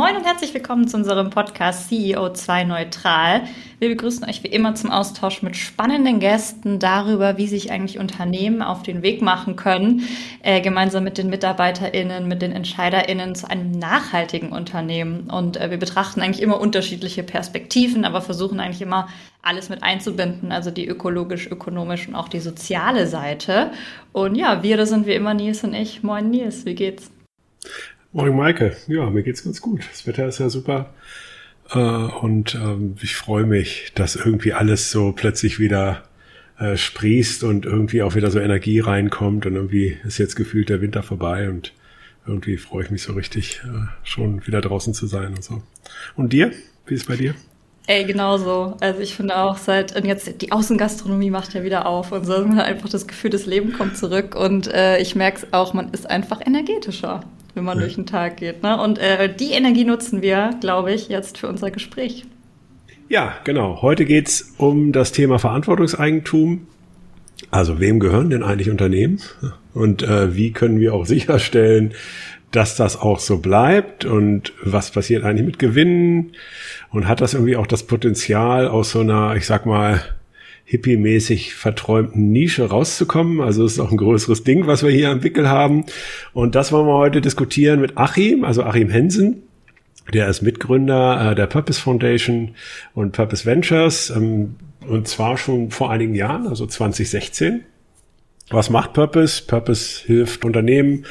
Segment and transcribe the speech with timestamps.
[0.00, 3.42] Moin und herzlich willkommen zu unserem Podcast CEO2 Neutral.
[3.80, 8.62] Wir begrüßen euch wie immer zum Austausch mit spannenden Gästen darüber, wie sich eigentlich Unternehmen
[8.62, 10.08] auf den Weg machen können,
[10.42, 15.28] äh, gemeinsam mit den MitarbeiterInnen, mit den EntscheiderInnen zu einem nachhaltigen Unternehmen.
[15.28, 19.06] Und äh, wir betrachten eigentlich immer unterschiedliche Perspektiven, aber versuchen eigentlich immer
[19.42, 23.70] alles mit einzubinden, also die ökologisch, ökonomisch und auch die soziale Seite.
[24.12, 26.02] Und ja, wir, das sind wie immer Nils und ich.
[26.02, 27.10] Moin Nils, wie geht's?
[28.12, 29.82] Moin Maike, ja, mir geht's ganz gut.
[29.88, 30.92] Das Wetter ist ja super.
[31.70, 36.02] Äh, und ähm, ich freue mich, dass irgendwie alles so plötzlich wieder
[36.58, 40.80] äh, sprießt und irgendwie auch wieder so Energie reinkommt und irgendwie ist jetzt gefühlt der
[40.80, 41.72] Winter vorbei und
[42.26, 45.62] irgendwie freue ich mich so richtig, äh, schon wieder draußen zu sein und so.
[46.16, 46.50] Und dir?
[46.86, 47.36] Wie ist bei dir?
[47.86, 48.76] Ey, genauso.
[48.80, 52.32] Also ich finde auch seit, und jetzt die Außengastronomie macht ja wieder auf und so
[52.40, 55.74] man hat einfach das Gefühl, das Leben kommt zurück und äh, ich merke es auch,
[55.74, 57.22] man ist einfach energetischer
[57.54, 57.84] wenn man ja.
[57.84, 58.62] durch den Tag geht.
[58.62, 58.80] Ne?
[58.80, 62.24] Und äh, die Energie nutzen wir, glaube ich, jetzt für unser Gespräch.
[63.08, 63.82] Ja, genau.
[63.82, 66.66] Heute geht's um das Thema Verantwortungseigentum.
[67.50, 69.20] Also wem gehören denn eigentlich Unternehmen?
[69.74, 71.92] Und äh, wie können wir auch sicherstellen,
[72.52, 74.04] dass das auch so bleibt?
[74.04, 76.32] Und was passiert eigentlich mit Gewinnen?
[76.90, 80.02] Und hat das irgendwie auch das Potenzial aus so einer, ich sag mal,
[80.70, 83.40] hippie-mäßig verträumten Nische rauszukommen.
[83.40, 85.84] Also ist auch ein größeres Ding, was wir hier am Wickel haben.
[86.32, 89.42] Und das wollen wir heute diskutieren mit Achim, also Achim Hensen.
[90.14, 92.52] Der ist Mitgründer äh, der Purpose Foundation
[92.94, 94.10] und Purpose Ventures.
[94.10, 94.54] Ähm,
[94.86, 97.64] und zwar schon vor einigen Jahren, also 2016.
[98.50, 99.42] Was macht Purpose?
[99.46, 101.04] Purpose hilft Unternehmen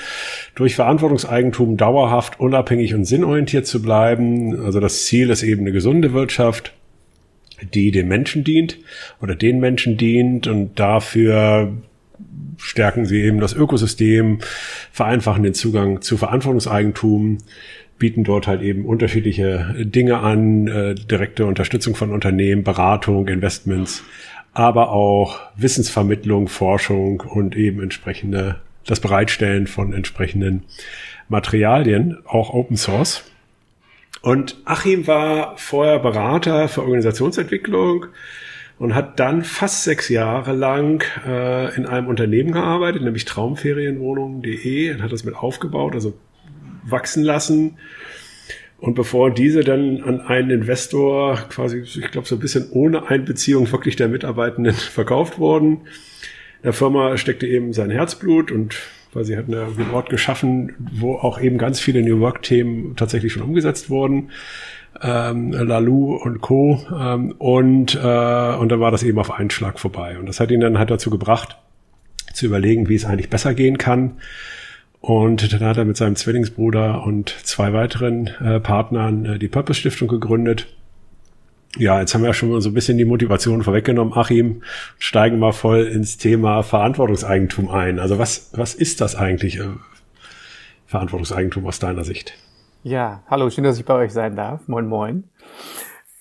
[0.56, 4.60] durch Verantwortungseigentum dauerhaft, unabhängig und sinnorientiert zu bleiben.
[4.66, 6.74] Also das Ziel ist eben eine gesunde Wirtschaft
[7.74, 8.78] die dem Menschen dient
[9.22, 11.74] oder den Menschen dient und dafür
[12.58, 14.40] stärken sie eben das Ökosystem,
[14.92, 17.38] vereinfachen den Zugang zu Verantwortungseigentum,
[17.98, 24.04] bieten dort halt eben unterschiedliche Dinge an, äh, direkte Unterstützung von Unternehmen, Beratung, Investments,
[24.54, 28.56] aber auch Wissensvermittlung, Forschung und eben entsprechende,
[28.86, 30.64] das Bereitstellen von entsprechenden
[31.28, 33.29] Materialien, auch Open Source.
[34.22, 38.08] Und Achim war vorher Berater für Organisationsentwicklung
[38.78, 45.04] und hat dann fast sechs Jahre lang äh, in einem Unternehmen gearbeitet, nämlich Traumferienwohnungen.de und
[45.04, 46.18] hat das mit aufgebaut, also
[46.84, 47.78] wachsen lassen.
[48.78, 53.70] Und bevor diese dann an einen Investor quasi, ich glaube, so ein bisschen ohne Einbeziehung
[53.72, 55.82] wirklich der Mitarbeitenden verkauft wurden,
[56.64, 58.78] der Firma steckte eben sein Herzblut und
[59.14, 63.44] weil sie hatten einen Ort geschaffen, wo auch eben ganz viele New Work-Themen tatsächlich schon
[63.44, 64.30] umgesetzt wurden.
[65.02, 66.80] Ähm, Lalu und Co.
[66.98, 70.18] Ähm, und, äh, und dann war das eben auf einen Schlag vorbei.
[70.18, 71.58] Und das hat ihn dann halt dazu gebracht,
[72.34, 74.18] zu überlegen, wie es eigentlich besser gehen kann.
[75.02, 79.80] Und dann hat er mit seinem Zwillingsbruder und zwei weiteren äh, Partnern äh, die Purpose
[79.80, 80.68] Stiftung gegründet
[81.78, 84.64] ja, jetzt haben wir ja schon mal so ein bisschen die Motivation vorweggenommen, Achim.
[84.98, 88.00] Steigen mal voll ins Thema Verantwortungseigentum ein.
[88.00, 89.68] Also was, was ist das eigentlich, äh,
[90.88, 92.34] Verantwortungseigentum aus deiner Sicht?
[92.82, 94.68] Ja, hallo, schön, dass ich bei euch sein darf.
[94.68, 95.26] Moin, moin.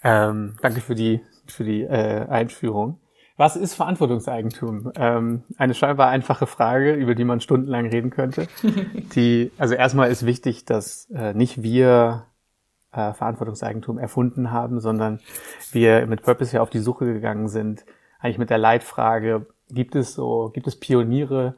[0.04, 2.98] Ähm, danke für die, für die äh, Einführung.
[3.38, 4.92] Was ist Verantwortungseigentum?
[4.96, 8.48] Ähm, eine scheinbar einfache Frage, über die man stundenlang reden könnte.
[9.14, 12.24] Die, also erstmal ist wichtig, dass äh, nicht wir
[12.92, 15.20] äh, Verantwortungseigentum erfunden haben, sondern
[15.72, 17.84] wir mit Purpose ja auf die Suche gegangen sind,
[18.20, 21.54] eigentlich mit der Leitfrage, gibt es so, gibt es Pioniere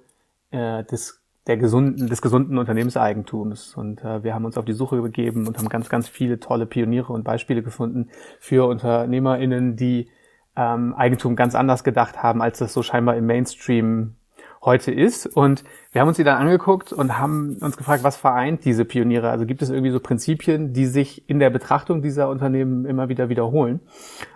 [0.50, 3.74] äh, des der gesunden, des gesunden Unternehmenseigentums.
[3.74, 6.66] Und äh, wir haben uns auf die Suche begeben und haben ganz, ganz viele tolle
[6.66, 10.10] Pioniere und Beispiele gefunden für UnternehmerInnen, die
[10.54, 14.16] ähm, Eigentum ganz anders gedacht haben, als das so scheinbar im Mainstream
[14.62, 15.26] heute ist.
[15.26, 19.30] Und wir haben uns die dann angeguckt und haben uns gefragt, was vereint diese Pioniere?
[19.30, 23.28] Also gibt es irgendwie so Prinzipien, die sich in der Betrachtung dieser Unternehmen immer wieder
[23.28, 23.80] wiederholen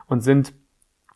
[0.06, 0.54] und sind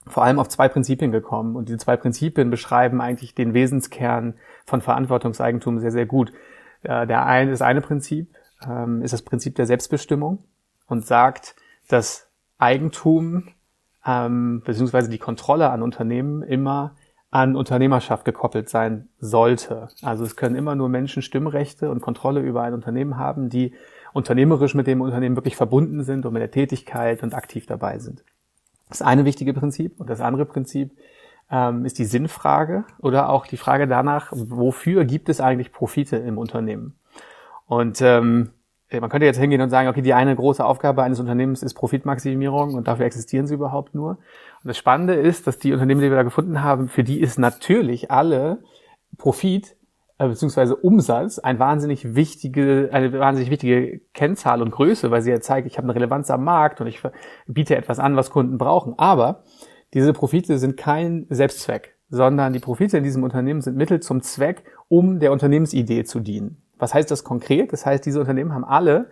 [0.07, 1.57] vor allem auf zwei Prinzipien gekommen.
[1.57, 4.35] Und diese zwei Prinzipien beschreiben eigentlich den Wesenskern
[4.67, 6.33] von Verantwortungseigentum sehr, sehr gut.
[6.83, 8.35] Äh, der eine, das eine Prinzip
[8.67, 10.45] ähm, ist das Prinzip der Selbstbestimmung
[10.87, 11.57] und sagt,
[11.89, 12.29] dass
[12.59, 13.49] Eigentum
[14.05, 16.95] ähm, beziehungsweise die Kontrolle an Unternehmen immer
[17.31, 19.89] an Unternehmerschaft gekoppelt sein sollte.
[20.03, 23.75] Also es können immer nur Menschen Stimmrechte und Kontrolle über ein Unternehmen haben, die
[24.15, 28.25] unternehmerisch mit dem Unternehmen wirklich verbunden sind und mit der Tätigkeit und aktiv dabei sind.
[28.89, 30.01] Das eine wichtige Prinzip.
[30.01, 30.97] Und das andere Prinzip
[31.51, 36.39] ähm, ist die Sinnfrage oder auch die Frage danach, wofür gibt es eigentlich Profite im
[36.39, 36.99] Unternehmen?
[37.67, 38.51] Und ähm,
[38.91, 42.75] man könnte jetzt hingehen und sagen, okay, die eine große Aufgabe eines Unternehmens ist Profitmaximierung
[42.75, 44.11] und dafür existieren sie überhaupt nur.
[44.11, 47.39] Und das Spannende ist, dass die Unternehmen, die wir da gefunden haben, für die ist
[47.39, 48.63] natürlich alle
[49.19, 49.77] Profit
[50.19, 55.41] äh, beziehungsweise Umsatz ein wahnsinnig wichtige, eine wahnsinnig wichtige Kennzahl und Größe, weil sie ja
[55.41, 57.01] zeigt, ich habe eine Relevanz am Markt und ich
[57.47, 58.95] biete etwas an, was Kunden brauchen.
[58.99, 59.45] Aber
[59.95, 64.65] diese Profite sind kein Selbstzweck, sondern die Profite in diesem Unternehmen sind Mittel zum Zweck,
[64.89, 66.63] um der Unternehmensidee zu dienen.
[66.79, 67.73] Was heißt das konkret?
[67.73, 69.11] Das heißt, diese Unternehmen haben alle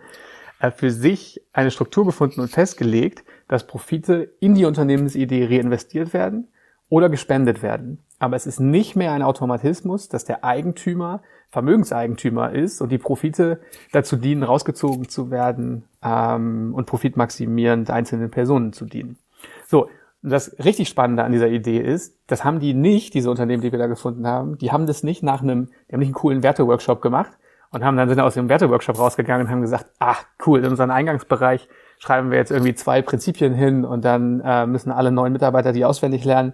[0.59, 6.47] äh, für sich eine Struktur gefunden und festgelegt, dass Profite in die Unternehmensidee reinvestiert werden
[6.89, 8.03] oder gespendet werden.
[8.19, 13.61] Aber es ist nicht mehr ein Automatismus, dass der Eigentümer Vermögenseigentümer ist und die Profite
[13.93, 19.17] dazu dienen, rausgezogen zu werden ähm, und profitmaximierend einzelnen Personen zu dienen.
[19.65, 19.87] So,
[20.21, 23.79] das richtig Spannende an dieser Idee ist, das haben die nicht, diese Unternehmen, die wir
[23.79, 27.01] da gefunden haben, die haben das nicht nach einem, die haben nicht einen coolen Werteworkshop
[27.01, 27.37] gemacht
[27.71, 30.91] und haben dann sind aus dem Werteworkshop rausgegangen und haben gesagt, ach cool, in unseren
[30.91, 31.67] Eingangsbereich
[31.99, 35.85] schreiben wir jetzt irgendwie zwei Prinzipien hin und dann äh, müssen alle neuen Mitarbeiter die
[35.85, 36.53] auswendig lernen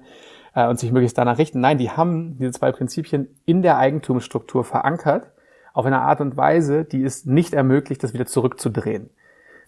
[0.56, 1.60] äh, und sich möglichst danach richten.
[1.60, 5.32] Nein, die haben diese zwei Prinzipien in der Eigentumsstruktur verankert,
[5.74, 9.10] auf eine Art und Weise, die es nicht ermöglicht, das wieder zurückzudrehen.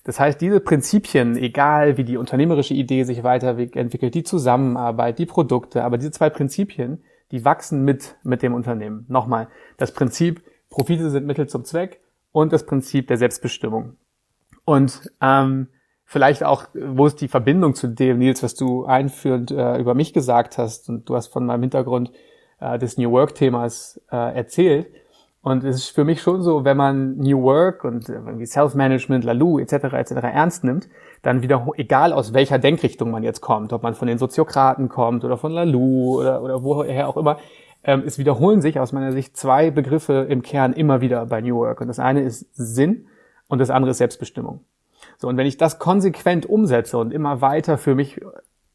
[0.04, 5.84] Das heißt, diese Prinzipien, egal wie die unternehmerische Idee sich weiterentwickelt, die Zusammenarbeit, die Produkte,
[5.84, 9.06] aber diese zwei Prinzipien, die wachsen mit, mit dem Unternehmen.
[9.10, 10.44] Nochmal, das Prinzip,
[10.76, 12.02] Profite sind Mittel zum Zweck
[12.34, 13.96] und das Prinzip der Selbstbestimmung.
[14.66, 15.70] Und ähm,
[16.04, 20.12] vielleicht auch, wo ist die Verbindung zu dem, Nils, was du einführend äh, über mich
[20.12, 22.12] gesagt hast und du hast von meinem Hintergrund
[22.60, 24.88] äh, des New Work-Themas äh, erzählt.
[25.42, 29.60] Und es ist für mich schon so, wenn man New Work und irgendwie Self-Management, Lalou
[29.60, 29.94] etc.
[29.94, 30.12] etc.
[30.24, 30.90] ernst nimmt,
[31.22, 35.24] dann wieder, egal aus welcher Denkrichtung man jetzt kommt, ob man von den Soziokraten kommt
[35.24, 37.38] oder von Lalou oder, oder woher auch immer,
[37.86, 41.58] ähm, es wiederholen sich aus meiner Sicht zwei Begriffe im Kern immer wieder bei New
[41.58, 41.82] Work.
[41.82, 43.08] Und das eine ist Sinn
[43.48, 44.62] und das andere ist Selbstbestimmung.
[45.18, 48.20] So, und wenn ich das konsequent umsetze und immer weiter für mich,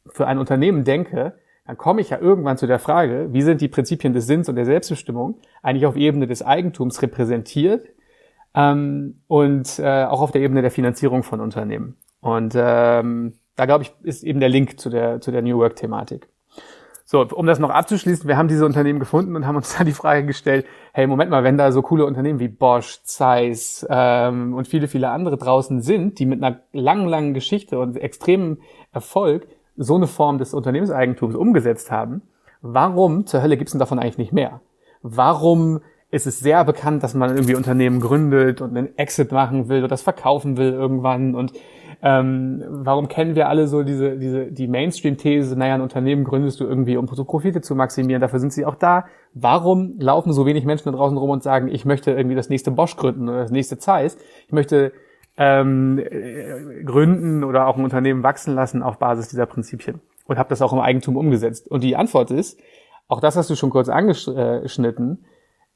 [0.06, 1.34] für ein Unternehmen denke,
[1.66, 4.56] dann komme ich ja irgendwann zu der Frage, wie sind die Prinzipien des Sinns und
[4.56, 7.88] der Selbstbestimmung eigentlich auf Ebene des Eigentums repräsentiert
[8.54, 11.96] ähm, und äh, auch auf der Ebene der Finanzierung von Unternehmen.
[12.20, 16.28] Und ähm, da glaube ich, ist eben der Link zu der, zu der New Work-Thematik.
[17.10, 19.92] So, um das noch abzuschließen, wir haben diese Unternehmen gefunden und haben uns dann die
[19.92, 24.68] Frage gestellt, hey, Moment mal, wenn da so coole Unternehmen wie Bosch, Zeiss ähm, und
[24.68, 28.58] viele, viele andere draußen sind, die mit einer langen, langen Geschichte und extremem
[28.92, 32.22] Erfolg so eine Form des Unternehmenseigentums umgesetzt haben,
[32.62, 34.60] warum zur Hölle gibt's denn davon eigentlich nicht mehr?
[35.02, 35.80] Warum
[36.10, 39.88] ist es sehr bekannt, dass man irgendwie Unternehmen gründet und einen Exit machen will oder
[39.88, 41.52] das verkaufen will irgendwann und
[42.02, 46.64] ähm, warum kennen wir alle so diese, diese, die Mainstream-These, naja, ein Unternehmen gründest du
[46.64, 49.04] irgendwie, um Profite zu maximieren, dafür sind sie auch da.
[49.34, 52.70] Warum laufen so wenig Menschen da draußen rum und sagen, ich möchte irgendwie das nächste
[52.70, 54.16] Bosch gründen oder das nächste Zeiss?
[54.46, 54.92] Ich möchte
[55.36, 60.48] ähm, äh, gründen oder auch ein Unternehmen wachsen lassen auf Basis dieser Prinzipien und habe
[60.48, 61.70] das auch im Eigentum umgesetzt.
[61.70, 62.58] Und die Antwort ist,
[63.08, 65.26] auch das hast du schon kurz angeschnitten,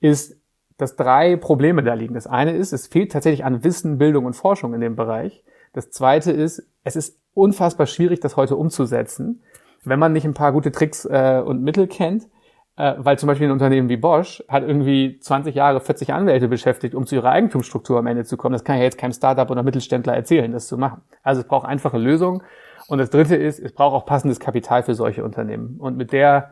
[0.04, 0.36] ist,
[0.76, 2.14] dass drei Probleme da liegen.
[2.14, 5.42] Das eine ist, es fehlt tatsächlich an Wissen, Bildung und Forschung in dem Bereich.
[5.72, 9.42] Das zweite ist, es ist unfassbar schwierig, das heute umzusetzen,
[9.82, 12.28] wenn man nicht ein paar gute Tricks äh, und Mittel kennt.
[12.76, 16.94] Äh, weil zum Beispiel ein Unternehmen wie Bosch hat irgendwie 20 Jahre 40 Anwälte beschäftigt,
[16.94, 18.52] um zu ihrer Eigentumsstruktur am Ende zu kommen.
[18.52, 21.00] Das kann ja jetzt keinem Startup oder Mittelständler erzählen, das zu machen.
[21.23, 22.42] Also es braucht einfache Lösungen.
[22.88, 25.76] Und das dritte ist, es braucht auch passendes Kapital für solche Unternehmen.
[25.78, 26.50] Und mit der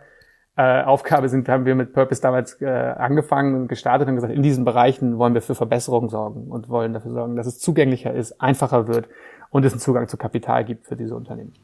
[0.57, 4.43] äh, Aufgabe sind, haben wir mit Purpose damals äh, angefangen und gestartet und gesagt, in
[4.43, 8.41] diesen Bereichen wollen wir für Verbesserungen sorgen und wollen dafür sorgen, dass es zugänglicher ist,
[8.41, 9.09] einfacher wird
[9.51, 11.55] und es einen Zugang zu Kapital gibt für diese Unternehmen.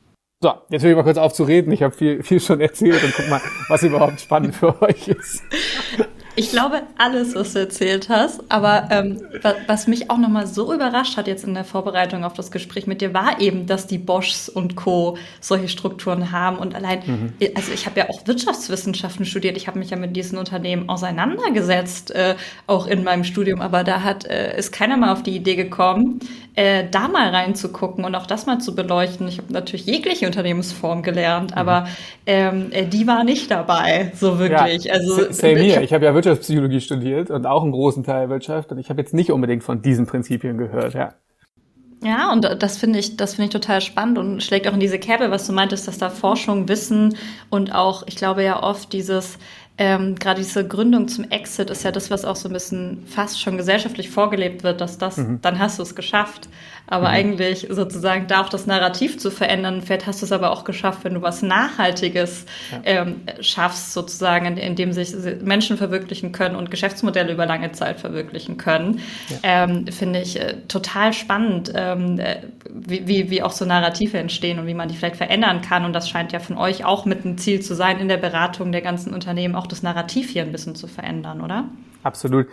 [0.40, 1.72] So, jetzt höre ich mal kurz auf zu reden.
[1.72, 5.42] Ich habe viel, viel schon erzählt und guck mal, was überhaupt spannend für euch ist.
[6.38, 9.20] Ich glaube alles, was du erzählt hast, aber ähm,
[9.66, 13.00] was mich auch nochmal so überrascht hat jetzt in der Vorbereitung auf das Gespräch mit
[13.00, 15.18] dir, war eben, dass die Boschs und Co.
[15.40, 17.32] solche Strukturen haben und allein, mhm.
[17.56, 22.12] also ich habe ja auch Wirtschaftswissenschaften studiert, ich habe mich ja mit diesen Unternehmen auseinandergesetzt,
[22.12, 22.36] äh,
[22.68, 26.20] auch in meinem Studium, aber da hat äh, ist keiner mal auf die Idee gekommen,
[26.54, 29.26] äh, da mal reinzugucken und auch das mal zu beleuchten.
[29.26, 31.58] Ich habe natürlich jegliche Unternehmensform gelernt, mhm.
[31.58, 31.88] aber
[32.26, 34.84] ähm, äh, die war nicht dabei, so wirklich.
[34.84, 35.82] Ja, also same hier.
[35.82, 39.00] Ich habe ja Wirtschaft Wirtschaftspsychologie studiert und auch einen großen Teil Wirtschaft und ich habe
[39.00, 41.14] jetzt nicht unbedingt von diesen Prinzipien gehört, ja.
[42.04, 45.00] Ja, und das finde ich, das finde ich total spannend und schlägt auch in diese
[45.00, 47.16] Kerbe, was du meintest, dass da Forschung, Wissen
[47.50, 49.38] und auch, ich glaube ja oft dieses,
[49.78, 53.40] ähm, gerade diese Gründung zum Exit ist ja das, was auch so ein bisschen fast
[53.40, 55.40] schon gesellschaftlich vorgelebt wird, dass das, mhm.
[55.42, 56.48] dann hast du es geschafft.
[56.90, 57.14] Aber mhm.
[57.14, 61.04] eigentlich sozusagen da auch das Narrativ zu verändern, vielleicht hast du es aber auch geschafft,
[61.04, 62.80] wenn du was Nachhaltiges ja.
[62.84, 68.00] ähm, schaffst, sozusagen, in, in, dem sich Menschen verwirklichen können und Geschäftsmodelle über lange Zeit
[68.00, 69.00] verwirklichen können.
[69.28, 69.36] Ja.
[69.42, 72.36] Ähm, Finde ich äh, total spannend, ähm, äh,
[72.70, 75.84] wie, wie, wie auch so Narrative entstehen und wie man die vielleicht verändern kann.
[75.84, 78.72] Und das scheint ja von euch auch mit ein Ziel zu sein, in der Beratung
[78.72, 81.68] der ganzen Unternehmen auch das Narrativ hier ein bisschen zu verändern, oder?
[82.02, 82.46] Absolut.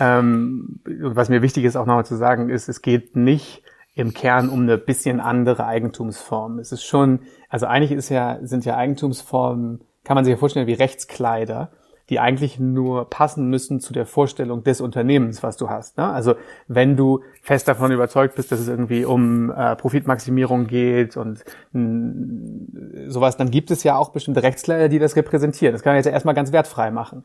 [0.00, 3.62] Ähm, was mir wichtig ist auch nochmal zu sagen, ist, es geht nicht
[3.96, 6.60] im Kern um eine bisschen andere Eigentumsform.
[6.60, 10.68] Es ist schon, also eigentlich ist ja, sind ja Eigentumsformen, kann man sich ja vorstellen
[10.68, 11.72] wie Rechtskleider
[12.08, 15.98] die eigentlich nur passen müssen zu der Vorstellung des Unternehmens, was du hast.
[15.98, 16.08] Ne?
[16.08, 16.34] Also
[16.68, 23.10] wenn du fest davon überzeugt bist, dass es irgendwie um äh, Profitmaximierung geht und mh,
[23.10, 25.72] sowas, dann gibt es ja auch bestimmte Rechtskleider, die das repräsentieren.
[25.72, 27.24] Das kann man jetzt ja erstmal ganz wertfrei machen.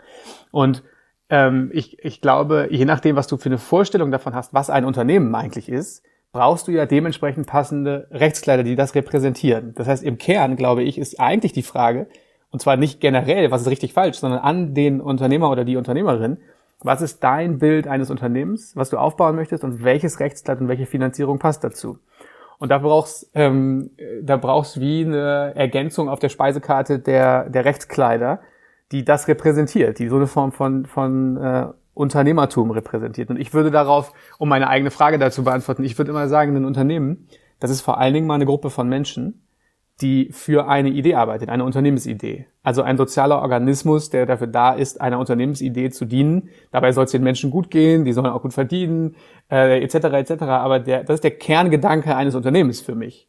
[0.50, 0.84] Und
[1.30, 4.86] ähm, ich, ich glaube, je nachdem, was du für eine Vorstellung davon hast, was ein
[4.86, 9.74] Unternehmen eigentlich ist, brauchst du ja dementsprechend passende Rechtskleider, die das repräsentieren.
[9.76, 12.08] Das heißt, im Kern, glaube ich, ist eigentlich die Frage,
[12.52, 16.38] und zwar nicht generell, was ist richtig falsch, sondern an den Unternehmer oder die Unternehmerin.
[16.84, 20.86] Was ist dein Bild eines Unternehmens, was du aufbauen möchtest und welches Rechtskleid und welche
[20.86, 22.00] Finanzierung passt dazu?
[22.58, 28.40] Und da brauchst ähm, da brauchst wie eine Ergänzung auf der Speisekarte der der Rechtskleider,
[28.92, 33.30] die das repräsentiert, die so eine Form von von äh, Unternehmertum repräsentiert.
[33.30, 36.66] Und ich würde darauf, um meine eigene Frage dazu beantworten, ich würde immer sagen, ein
[36.66, 37.28] Unternehmen,
[37.60, 39.46] das ist vor allen Dingen mal eine Gruppe von Menschen,
[40.02, 42.48] die für eine Idee arbeitet, eine Unternehmensidee.
[42.64, 46.50] Also ein sozialer Organismus, der dafür da ist, einer Unternehmensidee zu dienen.
[46.72, 49.16] Dabei soll es den Menschen gut gehen, die sollen auch gut verdienen,
[49.50, 49.96] äh, etc.
[49.96, 50.44] etc.
[50.44, 53.28] Aber der, das ist der Kerngedanke eines Unternehmens für mich.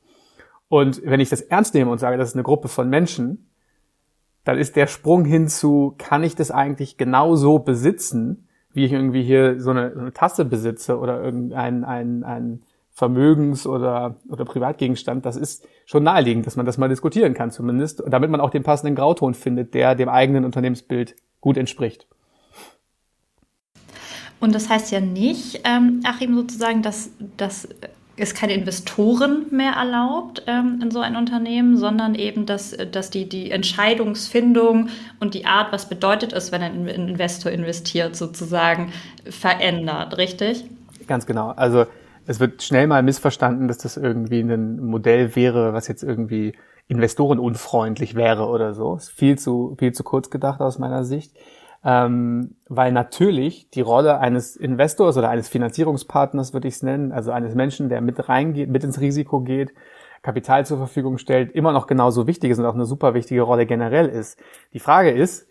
[0.69, 3.51] Und wenn ich das ernst nehme und sage, das ist eine Gruppe von Menschen,
[4.45, 8.93] dann ist der Sprung hin zu, kann ich das eigentlich genau so besitzen, wie ich
[8.93, 12.63] irgendwie hier so eine, so eine Tasse besitze oder irgendein ein, ein
[12.95, 18.03] Vermögens- oder, oder Privatgegenstand, das ist schon naheliegend, dass man das mal diskutieren kann zumindest,
[18.07, 22.07] damit man auch den passenden Grauton findet, der dem eigenen Unternehmensbild gut entspricht.
[24.41, 27.69] Und das heißt ja nicht, ähm, Achim, sozusagen, dass, dass
[28.17, 33.29] es keine Investoren mehr erlaubt ähm, in so ein Unternehmen, sondern eben, dass, dass die,
[33.29, 34.89] die Entscheidungsfindung
[35.19, 38.93] und die Art, was bedeutet es, wenn ein Investor investiert, sozusagen
[39.29, 40.65] verändert, richtig?
[41.07, 41.51] Ganz genau.
[41.51, 41.87] Also
[42.27, 46.55] es wird schnell mal missverstanden, dass das irgendwie ein Modell wäre, was jetzt irgendwie
[46.89, 48.97] investorenunfreundlich wäre oder so.
[48.97, 51.35] Ist viel zu, viel zu kurz gedacht aus meiner Sicht.
[51.85, 57.33] Ähm, weil natürlich die Rolle eines Investors oder eines Finanzierungspartners, würde ich es nennen, also
[57.33, 59.73] eines Menschen, der mit reingeht, mit ins Risiko geht,
[60.23, 63.67] Kapital zur Verfügung stellt, immer noch genauso wichtig ist und auch eine super wichtige Rolle
[63.67, 64.39] generell ist.
[64.73, 65.49] Die Frage ist,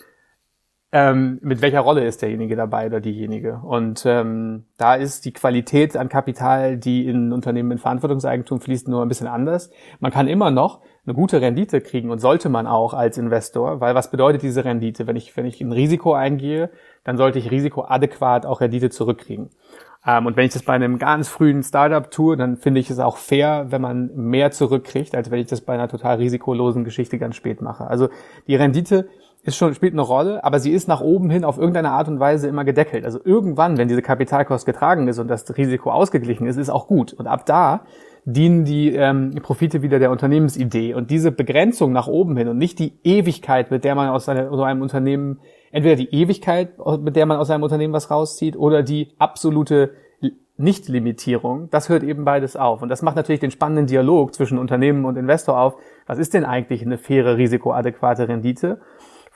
[0.94, 3.62] ähm, mit welcher Rolle ist derjenige dabei oder diejenige.
[3.64, 9.02] Und ähm, da ist die Qualität an Kapital, die in Unternehmen in Verantwortungseigentum fließt, nur
[9.02, 9.72] ein bisschen anders.
[10.00, 13.96] Man kann immer noch eine gute Rendite kriegen und sollte man auch als Investor, weil
[13.96, 15.08] was bedeutet diese Rendite?
[15.08, 16.70] Wenn ich, wenn ich ein Risiko eingehe,
[17.06, 19.50] dann sollte ich risikoadäquat auch Rendite zurückkriegen.
[20.06, 23.00] Ähm, und wenn ich das bei einem ganz frühen Startup tue, dann finde ich es
[23.00, 27.18] auch fair, wenn man mehr zurückkriegt, als wenn ich das bei einer total risikolosen Geschichte
[27.18, 27.88] ganz spät mache.
[27.88, 28.10] Also
[28.48, 29.08] die Rendite
[29.44, 32.20] ist schon, spielt eine Rolle, aber sie ist nach oben hin auf irgendeine Art und
[32.20, 33.06] Weise immer gedeckelt.
[33.06, 37.14] Also irgendwann, wenn diese Kapitalkost getragen ist und das Risiko ausgeglichen ist, ist auch gut.
[37.14, 37.82] Und ab da
[38.26, 40.94] dienen die ähm, Profite wieder der Unternehmensidee.
[40.94, 44.50] Und diese Begrenzung nach oben hin und nicht die Ewigkeit, mit der man aus seine,
[44.50, 45.40] so einem Unternehmen,
[45.72, 49.96] entweder die Ewigkeit, mit der man aus einem Unternehmen was rauszieht, oder die absolute
[50.58, 52.84] Nicht-Limitierung, das hört eben beides auf.
[52.84, 55.78] Und das macht natürlich den spannenden Dialog zwischen Unternehmen und Investor auf.
[56.06, 58.80] Was ist denn eigentlich eine faire, risikoadäquate Rendite?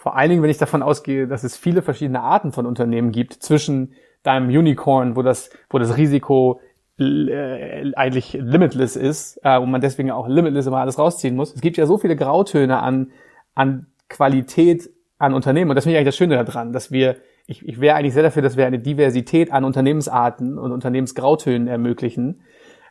[0.05, 3.33] Vor allen Dingen, wenn ich davon ausgehe, dass es viele verschiedene Arten von Unternehmen gibt,
[3.33, 6.62] zwischen deinem Unicorn, wo das, wo das Risiko
[7.00, 11.55] äh, eigentlich limitless ist, äh, wo man deswegen auch limitless immer alles rausziehen muss.
[11.55, 13.13] Es gibt ja so viele Grautöne an,
[13.55, 17.15] an Qualität an Unternehmen und das finde ich eigentlich das Schöne daran, dass wir,
[17.47, 22.41] ich, ich wäre eigentlich sehr dafür, dass wir eine Diversität an Unternehmensarten und Unternehmensgrautönen ermöglichen.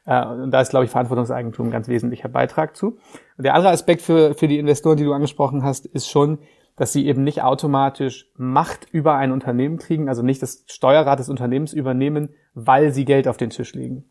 [0.04, 2.98] Äh, und da ist, glaube ich, Verantwortungseigentum ein ganz wesentlicher Beitrag zu.
[3.38, 6.40] Und der andere Aspekt für, für die Investoren, die du angesprochen hast, ist schon,
[6.76, 11.28] dass sie eben nicht automatisch Macht über ein Unternehmen kriegen, also nicht das Steuerrad des
[11.28, 14.04] Unternehmens übernehmen, weil sie Geld auf den Tisch legen.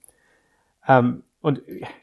[0.87, 1.61] Ähm, und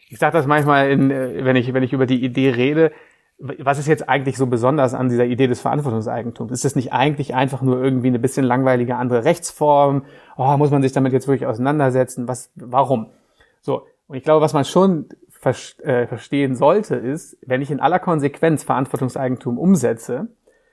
[0.09, 2.93] ich sage das manchmal, in, äh, wenn, ich, wenn ich über die Idee rede,
[3.39, 6.53] was ist jetzt eigentlich so besonders an dieser Idee des Verantwortungseigentums?
[6.53, 10.05] Ist es nicht eigentlich einfach nur irgendwie eine bisschen langweilige andere Rechtsform?
[10.37, 12.29] Oh, muss man sich damit jetzt wirklich auseinandersetzen?
[12.29, 13.07] Was, warum?
[13.63, 13.87] So.
[14.09, 15.09] Und ich glaube, was man schon
[15.43, 20.29] äh, verstehen sollte, ist, wenn ich in aller Konsequenz Verantwortungseigentum umsetze,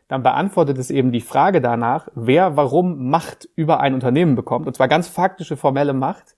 [0.08, 4.76] dann beantwortet es eben die Frage danach, wer warum Macht über ein Unternehmen bekommt, und
[4.76, 6.36] zwar ganz faktische, formelle Macht,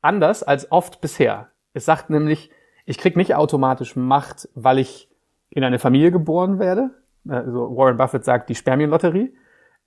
[0.00, 1.48] anders als oft bisher.
[1.72, 2.50] Es sagt nämlich,
[2.84, 5.08] ich krieg nicht automatisch Macht, weil ich
[5.50, 6.90] in eine Familie geboren werde,
[7.26, 9.34] also Warren Buffett sagt die Spermienlotterie,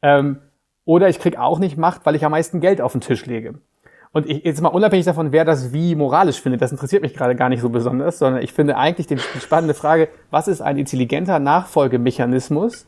[0.01, 0.41] ähm,
[0.85, 3.55] oder ich krieg auch nicht Macht, weil ich am meisten Geld auf den Tisch lege.
[4.13, 7.35] Und ich, jetzt mal unabhängig davon, wer das wie moralisch findet, das interessiert mich gerade
[7.35, 10.77] gar nicht so besonders, sondern ich finde eigentlich die, die spannende Frage, was ist ein
[10.77, 12.87] intelligenter Nachfolgemechanismus,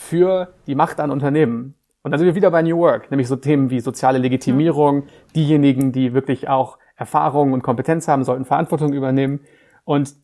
[0.00, 1.74] für die Macht an Unternehmen.
[2.02, 5.04] Und dann sind wir wieder bei New Work, nämlich so Themen wie soziale Legitimierung.
[5.36, 9.40] Diejenigen, die wirklich auch Erfahrung und Kompetenz haben, sollten Verantwortung übernehmen.
[9.84, 10.14] Und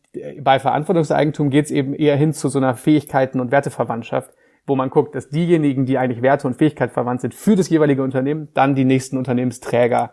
[0.41, 4.31] bei Verantwortungseigentum geht es eben eher hin zu so einer Fähigkeiten- und Werteverwandtschaft,
[4.65, 8.01] wo man guckt, dass diejenigen, die eigentlich Werte und Fähigkeit verwandt sind für das jeweilige
[8.01, 10.11] Unternehmen, dann die nächsten Unternehmensträger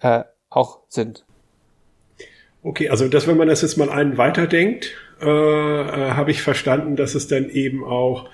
[0.00, 1.26] äh, auch sind.
[2.62, 6.96] Okay, also dass wenn man das jetzt mal einen weiterdenkt, äh, äh, habe ich verstanden,
[6.96, 8.30] dass es dann eben auch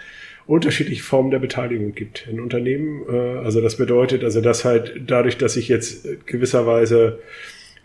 [0.51, 3.03] unterschiedliche Formen der Beteiligung gibt in Unternehmen.
[3.09, 7.21] Äh, also das bedeutet, also dass halt dadurch, dass ich jetzt gewisserweise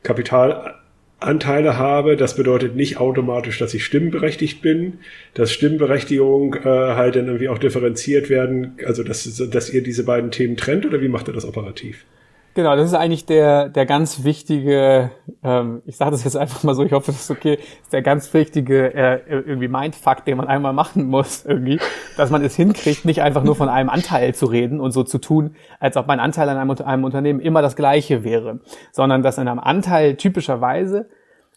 [0.01, 4.99] Kapitalanteile habe, das bedeutet nicht automatisch, dass ich stimmberechtigt bin,
[5.35, 10.31] dass Stimmberechtigung äh, halt dann irgendwie auch differenziert werden, also dass, dass ihr diese beiden
[10.31, 12.03] Themen trennt oder wie macht ihr das operativ?
[12.55, 15.11] Genau, das ist eigentlich der, der ganz wichtige,
[15.43, 18.01] ähm, ich sage das jetzt einfach mal so, ich hoffe, das ist okay, ist der
[18.01, 21.81] ganz wichtige äh, irgendwie Mindfuck, den man einmal machen muss irgendwie,
[22.15, 25.17] dass man es hinkriegt, nicht einfach nur von einem Anteil zu reden und so zu
[25.17, 28.61] tun, als ob mein Anteil an einem, einem Unternehmen immer das gleiche wäre,
[28.93, 31.09] sondern dass in einem Anteil typischerweise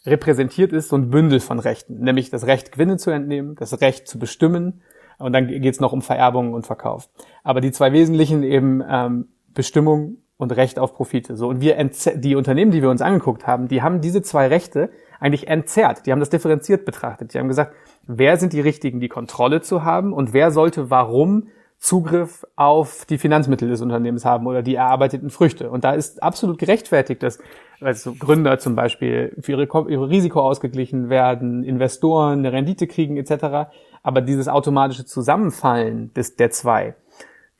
[0.05, 4.05] repräsentiert ist so ein Bündel von Rechten, nämlich das Recht, Gewinne zu entnehmen, das Recht
[4.05, 4.81] zu bestimmen
[5.17, 7.07] und dann geht es noch um Vererbung und Verkauf.
[7.41, 11.35] Aber die zwei wesentlichen eben ähm, Bestimmung und Recht auf Profite.
[11.35, 11.75] So und wir
[12.15, 16.05] die Unternehmen, die wir uns angeguckt haben, die haben diese zwei Rechte eigentlich entzerrt.
[16.05, 17.33] Die haben das differenziert betrachtet.
[17.33, 17.75] Die haben gesagt,
[18.07, 23.17] wer sind die richtigen, die Kontrolle zu haben und wer sollte warum Zugriff auf die
[23.17, 25.69] Finanzmittel des Unternehmens haben oder die erarbeiteten Früchte.
[25.69, 27.39] Und da ist absolut gerechtfertigt, dass
[27.81, 33.69] also Gründer zum Beispiel für ihre, ihre Risiko ausgeglichen werden, Investoren eine Rendite kriegen etc.
[34.03, 36.95] Aber dieses automatische Zusammenfallen des, der zwei,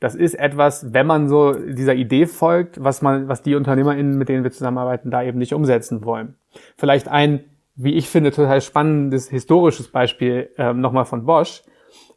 [0.00, 4.30] das ist etwas, wenn man so dieser Idee folgt, was man, was die UnternehmerInnen, mit
[4.30, 6.36] denen wir zusammenarbeiten, da eben nicht umsetzen wollen.
[6.76, 7.44] Vielleicht ein,
[7.76, 11.62] wie ich finde, total spannendes historisches Beispiel ähm, nochmal von Bosch.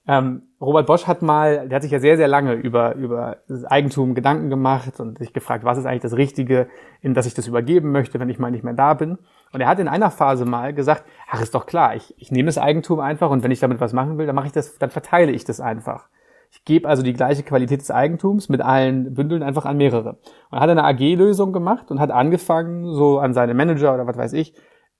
[0.07, 4.15] Ähm, Robert Bosch hat mal, der hat sich ja sehr, sehr lange über, über Eigentum
[4.15, 6.67] Gedanken gemacht und sich gefragt, was ist eigentlich das Richtige,
[7.01, 9.17] in das ich das übergeben möchte, wenn ich mal nicht mehr da bin.
[9.51, 12.47] Und er hat in einer Phase mal gesagt, ach, ist doch klar, ich, ich nehme
[12.47, 14.89] das Eigentum einfach und wenn ich damit was machen will, dann mache ich das, dann
[14.89, 16.07] verteile ich das einfach.
[16.53, 20.19] Ich gebe also die gleiche Qualität des Eigentums mit allen Bündeln einfach an mehrere.
[20.51, 24.33] Und hat eine AG-Lösung gemacht und hat angefangen, so an seine Manager oder was weiß
[24.33, 24.53] ich,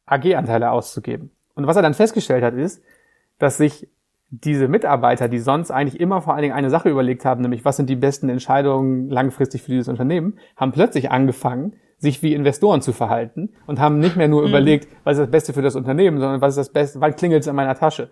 [0.08, 1.30] AG-Anteile auszugeben.
[1.54, 2.82] Und was er dann festgestellt hat, ist,
[3.38, 3.88] dass sich
[4.32, 7.78] diese Mitarbeiter, die sonst eigentlich immer vor allen Dingen eine Sache überlegt haben, nämlich was
[7.78, 12.94] sind die besten Entscheidungen langfristig für dieses Unternehmen, haben plötzlich angefangen, sich wie Investoren zu
[12.94, 14.48] verhalten und haben nicht mehr nur mhm.
[14.48, 17.42] überlegt, was ist das Beste für das Unternehmen, sondern was ist das Beste, wann klingelt
[17.42, 18.10] es in meiner Tasche.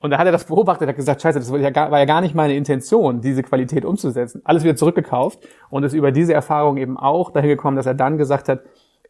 [0.00, 2.54] Und da hat er das beobachtet, hat gesagt, scheiße, das war ja, gar, nicht meine
[2.54, 4.42] Intention, diese Qualität umzusetzen.
[4.44, 8.16] Alles wieder zurückgekauft und ist über diese Erfahrung eben auch dahin gekommen, dass er dann
[8.16, 8.60] gesagt hat,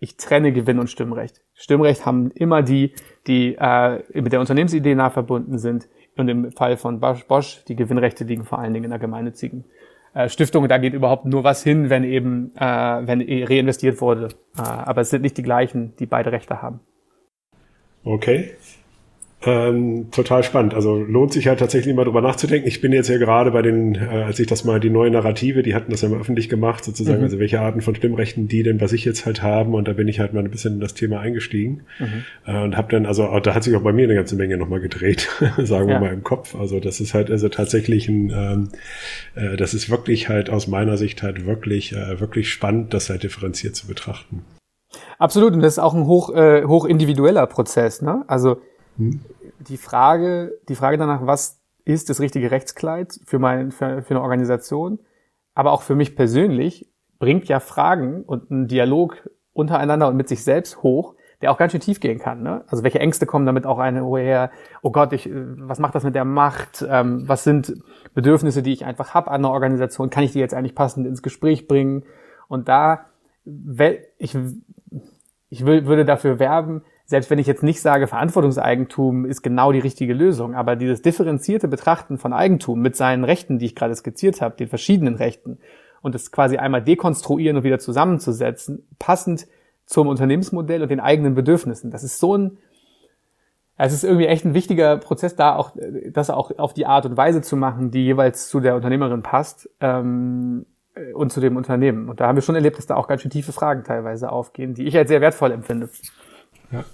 [0.01, 1.43] ich trenne Gewinn und Stimmrecht.
[1.55, 2.95] Stimmrecht haben immer die,
[3.27, 5.89] die äh, mit der Unternehmensidee nah verbunden sind.
[6.17, 9.65] Und im Fall von Bosch, die Gewinnrechte liegen vor allen Dingen in der gemeinnützigen
[10.15, 10.67] äh, Stiftung.
[10.69, 14.29] Da geht überhaupt nur was hin, wenn eben äh, wenn reinvestiert wurde.
[14.57, 16.81] Äh, aber es sind nicht die gleichen, die beide Rechte haben.
[18.05, 18.53] Okay.
[19.45, 20.75] Ähm, total spannend.
[20.75, 22.67] Also lohnt sich halt tatsächlich mal drüber nachzudenken.
[22.67, 25.63] Ich bin jetzt ja gerade bei den, äh, als ich das mal die neue Narrative,
[25.63, 27.25] die hatten das ja mal öffentlich gemacht, sozusagen, mhm.
[27.25, 29.75] also welche Arten von Stimmrechten die denn bei sich jetzt halt haben.
[29.75, 32.25] Und da bin ich halt mal ein bisschen in das Thema eingestiegen mhm.
[32.47, 34.81] äh, und habe dann, also da hat sich auch bei mir eine ganze Menge nochmal
[34.81, 35.95] gedreht, sagen ja.
[35.95, 36.57] wir mal im Kopf.
[36.57, 38.69] Also das ist halt also tatsächlich ein, ähm,
[39.37, 43.23] äh, das ist wirklich halt aus meiner Sicht halt wirklich, äh, wirklich spannend, das halt
[43.23, 44.45] differenziert zu betrachten.
[45.19, 48.03] Absolut, und das ist auch ein hoch, äh, hoch individueller Prozess.
[48.03, 48.25] Ne?
[48.27, 48.59] Also
[48.99, 54.23] die Frage, die Frage danach, was ist das richtige Rechtskleid für, mein, für, für eine
[54.23, 54.99] Organisation,
[55.55, 60.45] aber auch für mich persönlich, bringt ja Fragen und einen Dialog untereinander und mit sich
[60.45, 62.43] selbst hoch, der auch ganz schön tief gehen kann.
[62.43, 62.65] Ne?
[62.69, 64.51] Also welche Ängste kommen damit auch eine her?
[64.83, 66.85] Oh Gott, ich, was macht das mit der Macht?
[66.89, 67.75] Ähm, was sind
[68.15, 70.11] Bedürfnisse, die ich einfach habe an einer Organisation?
[70.11, 72.05] Kann ich die jetzt eigentlich passend ins Gespräch bringen?
[72.49, 73.07] Und da,
[73.45, 74.37] ich,
[75.49, 79.79] ich will, würde dafür werben, selbst wenn ich jetzt nicht sage, Verantwortungseigentum ist genau die
[79.79, 84.43] richtige Lösung, aber dieses differenzierte Betrachten von Eigentum mit seinen Rechten, die ich gerade skizziert
[84.43, 85.59] habe, den verschiedenen Rechten,
[86.03, 89.49] und das quasi einmal dekonstruieren und wieder zusammenzusetzen, passend
[89.87, 91.91] zum Unternehmensmodell und den eigenen Bedürfnissen.
[91.91, 92.59] Das ist so ein,
[93.79, 95.73] es ist irgendwie echt ein wichtiger Prozess, da auch
[96.13, 99.71] das auch auf die Art und Weise zu machen, die jeweils zu der Unternehmerin passt
[99.81, 100.67] ähm,
[101.15, 102.09] und zu dem Unternehmen.
[102.09, 104.75] Und da haben wir schon erlebt, dass da auch ganz schön tiefe Fragen teilweise aufgehen,
[104.75, 105.89] die ich als sehr wertvoll empfinde.
[106.71, 106.85] Ja.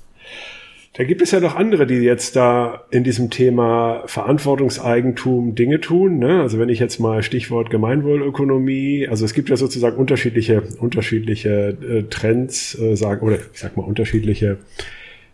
[0.97, 6.21] Da gibt es ja noch andere, die jetzt da in diesem Thema Verantwortungseigentum Dinge tun.
[6.21, 6.41] Ne?
[6.41, 12.03] Also wenn ich jetzt mal Stichwort Gemeinwohlökonomie, also es gibt ja sozusagen unterschiedliche, unterschiedliche äh,
[12.05, 14.59] Trends, äh, sagen, oder ich sag mal unterschiedliche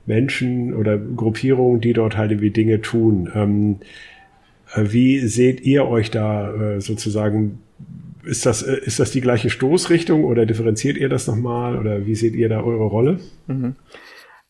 [0.06, 3.30] Menschen oder Gruppierungen, die dort halt irgendwie Dinge tun.
[3.34, 3.76] Ähm,
[4.74, 7.58] äh, wie seht ihr euch da äh, sozusagen
[8.24, 12.14] ist das, äh, ist das die gleiche Stoßrichtung oder differenziert ihr das nochmal oder wie
[12.14, 13.20] seht ihr da eure Rolle?
[13.46, 13.74] Mhm.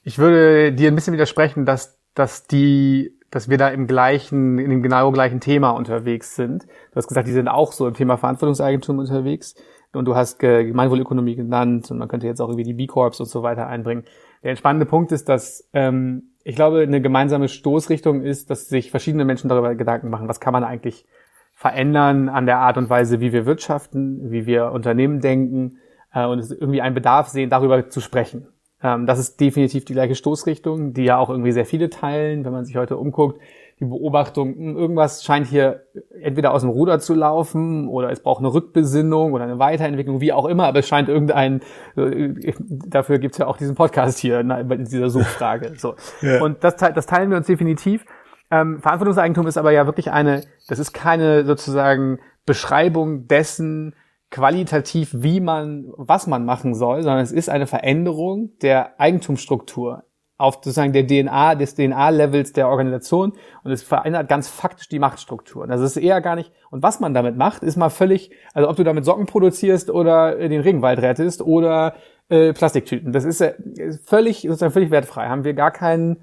[0.03, 4.71] Ich würde dir ein bisschen widersprechen, dass, dass die, dass wir da im gleichen, in
[4.71, 6.65] dem genau gleichen Thema unterwegs sind.
[6.65, 9.55] Du hast gesagt, die sind auch so im Thema Verantwortungseigentum unterwegs.
[9.93, 13.43] Und du hast Gemeinwohlökonomie genannt und man könnte jetzt auch irgendwie die B-Corps und so
[13.43, 14.05] weiter einbringen.
[14.45, 19.25] Der entspannende Punkt ist, dass ähm, ich glaube, eine gemeinsame Stoßrichtung ist, dass sich verschiedene
[19.25, 21.07] Menschen darüber Gedanken machen, was kann man eigentlich
[21.55, 25.79] verändern an der Art und Weise, wie wir wirtschaften, wie wir Unternehmen denken
[26.15, 28.47] äh, und es irgendwie einen Bedarf sehen, darüber zu sprechen.
[28.83, 32.53] Ähm, das ist definitiv die gleiche Stoßrichtung, die ja auch irgendwie sehr viele teilen, wenn
[32.53, 33.41] man sich heute umguckt.
[33.79, 35.85] Die Beobachtung, hm, irgendwas scheint hier
[36.21, 40.33] entweder aus dem Ruder zu laufen oder es braucht eine Rückbesinnung oder eine Weiterentwicklung, wie
[40.33, 41.61] auch immer, aber es scheint irgendein,
[41.97, 45.73] äh, dafür gibt's ja auch diesen Podcast hier in dieser Suchfrage.
[45.77, 45.95] So.
[46.21, 46.43] Ja.
[46.43, 48.05] Und das, das teilen wir uns definitiv.
[48.51, 53.95] Ähm, Verantwortungseigentum ist aber ja wirklich eine, das ist keine sozusagen Beschreibung dessen
[54.31, 60.05] qualitativ, wie man, was man machen soll, sondern es ist eine Veränderung der Eigentumsstruktur
[60.41, 65.67] auf sozusagen der DNA, des DNA-Levels der Organisation und es verändert ganz faktisch die Machtstruktur.
[65.67, 68.77] Das ist eher gar nicht, und was man damit macht, ist mal völlig, also ob
[68.77, 71.95] du damit Socken produzierst oder den Regenwald rettest oder
[72.31, 73.13] äh, Plastiktüten.
[73.13, 73.55] Das ist äh,
[74.03, 75.29] völlig, sozusagen völlig wertfrei.
[75.29, 76.23] Haben wir gar keinen,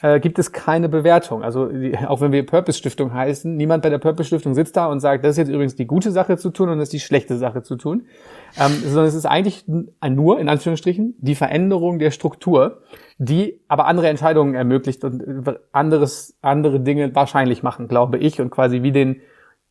[0.00, 1.42] äh, gibt es keine Bewertung.
[1.42, 1.70] Also
[2.06, 5.24] auch wenn wir Purpose Stiftung heißen, niemand bei der Purpose Stiftung sitzt da und sagt,
[5.24, 7.62] das ist jetzt übrigens die gute Sache zu tun und das ist die schlechte Sache
[7.62, 8.06] zu tun,
[8.58, 12.82] ähm, sondern es ist eigentlich nur, in Anführungsstrichen, die Veränderung der Struktur,
[13.18, 15.22] die aber andere Entscheidungen ermöglicht und
[15.72, 19.20] anderes, andere Dinge wahrscheinlich machen, glaube ich, und quasi wie den,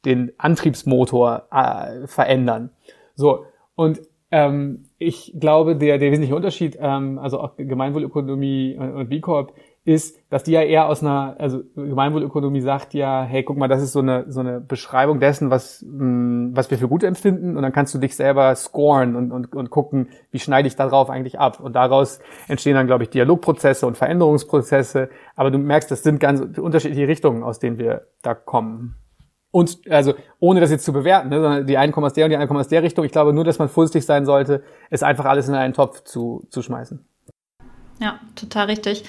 [0.05, 2.69] den Antriebsmotor äh, verändern.
[3.15, 9.19] So, und ähm, ich glaube, der, der wesentliche Unterschied, ähm, also auch Gemeinwohlökonomie und B
[9.19, 9.53] Corp,
[9.83, 13.81] ist, dass die ja eher aus einer, also Gemeinwohlökonomie sagt ja, hey, guck mal, das
[13.81, 17.57] ist so eine so eine Beschreibung dessen, was mh, mm, was wir für gut empfinden,
[17.57, 21.09] und dann kannst du dich selber scoren und und, und gucken, wie schneide ich darauf
[21.09, 21.59] eigentlich ab.
[21.59, 25.09] Und daraus entstehen dann, glaube ich, Dialogprozesse und Veränderungsprozesse.
[25.35, 28.95] Aber du merkst, das sind ganz unterschiedliche Richtungen, aus denen wir da kommen.
[29.49, 32.29] Und also ohne das jetzt zu bewerten, ne, sondern die einen kommen aus der und
[32.29, 33.03] die anderen kommen aus der Richtung.
[33.03, 36.45] Ich glaube nur, dass man vorsichtig sein sollte, es einfach alles in einen Topf zu,
[36.49, 37.03] zu schmeißen.
[37.99, 39.03] Ja, total richtig.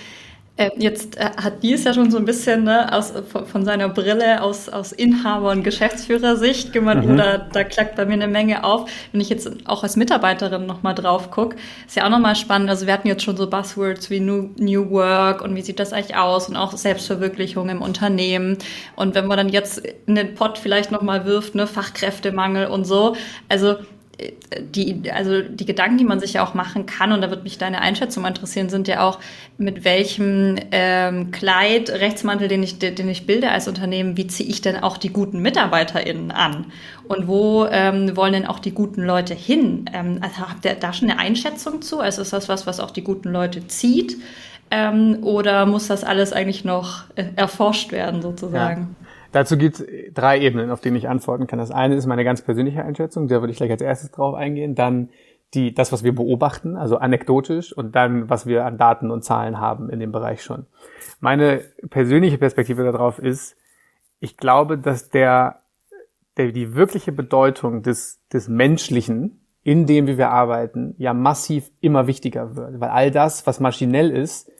[0.58, 3.88] Äh, jetzt äh, hat Nils ja schon so ein bisschen ne, aus, von, von, seiner
[3.88, 7.16] Brille aus, aus Inhaber- und Geschäftsführersicht gemacht, mhm.
[7.16, 8.90] da, da klackt bei mir eine Menge auf.
[9.12, 12.68] Wenn ich jetzt auch als Mitarbeiterin nochmal drauf gucke, ist ja auch nochmal spannend.
[12.68, 15.94] Also wir hatten jetzt schon so Buzzwords wie New, New Work und wie sieht das
[15.94, 18.58] eigentlich aus und auch Selbstverwirklichung im Unternehmen.
[18.94, 23.16] Und wenn man dann jetzt in den Pott vielleicht nochmal wirft, ne, Fachkräftemangel und so.
[23.48, 23.76] Also
[24.60, 27.58] die, also die Gedanken, die man sich ja auch machen kann, und da wird mich
[27.58, 29.18] deine Einschätzung interessieren, sind ja auch,
[29.58, 34.60] mit welchem ähm, Kleid, Rechtsmantel, den ich, den ich bilde als Unternehmen, wie ziehe ich
[34.60, 36.66] denn auch die guten MitarbeiterInnen an?
[37.08, 39.86] Und wo ähm, wollen denn auch die guten Leute hin?
[39.92, 42.00] Ähm, also habt ihr da schon eine Einschätzung zu?
[42.00, 44.16] Also ist das was, was auch die guten Leute zieht?
[44.70, 48.96] Ähm, oder muss das alles eigentlich noch äh, erforscht werden, sozusagen?
[49.32, 51.58] Dazu gibt es drei Ebenen, auf denen ich antworten kann.
[51.58, 54.74] Das eine ist meine ganz persönliche Einschätzung, da würde ich gleich als erstes drauf eingehen.
[54.74, 55.08] Dann
[55.54, 59.58] die, das, was wir beobachten, also anekdotisch, und dann, was wir an Daten und Zahlen
[59.58, 60.66] haben in dem Bereich schon.
[61.20, 63.56] Meine persönliche Perspektive darauf ist,
[64.20, 65.60] ich glaube, dass der,
[66.36, 72.06] der die wirkliche Bedeutung des, des Menschlichen in dem, wie wir arbeiten, ja massiv immer
[72.06, 72.80] wichtiger wird.
[72.80, 74.50] Weil all das, was maschinell ist,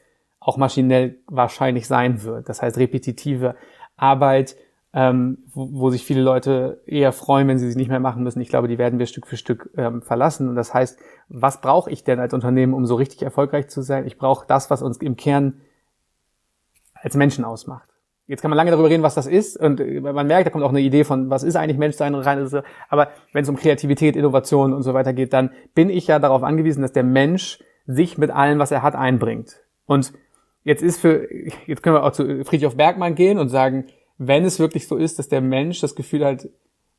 [0.40, 2.48] auch maschinell wahrscheinlich sein wird.
[2.48, 3.54] Das heißt, repetitive
[4.02, 4.56] Arbeit,
[4.92, 8.40] ähm, wo, wo sich viele Leute eher freuen, wenn sie sie nicht mehr machen müssen.
[8.40, 10.48] Ich glaube, die werden wir Stück für Stück ähm, verlassen.
[10.48, 14.06] Und das heißt, was brauche ich denn als Unternehmen, um so richtig erfolgreich zu sein?
[14.06, 15.60] Ich brauche das, was uns im Kern
[16.94, 17.88] als Menschen ausmacht.
[18.26, 20.64] Jetzt kann man lange darüber reden, was das ist, und äh, man merkt, da kommt
[20.64, 22.48] auch eine Idee von, was ist eigentlich Menschsein rein.
[22.88, 26.42] Aber wenn es um Kreativität, Innovation und so weiter geht, dann bin ich ja darauf
[26.42, 29.60] angewiesen, dass der Mensch sich mit allem, was er hat, einbringt.
[29.86, 30.12] Und
[30.64, 31.29] Jetzt ist für,
[31.66, 33.87] jetzt können wir auch zu Friedhof Bergmann gehen und sagen,
[34.18, 36.48] wenn es wirklich so ist, dass der Mensch das Gefühl hat,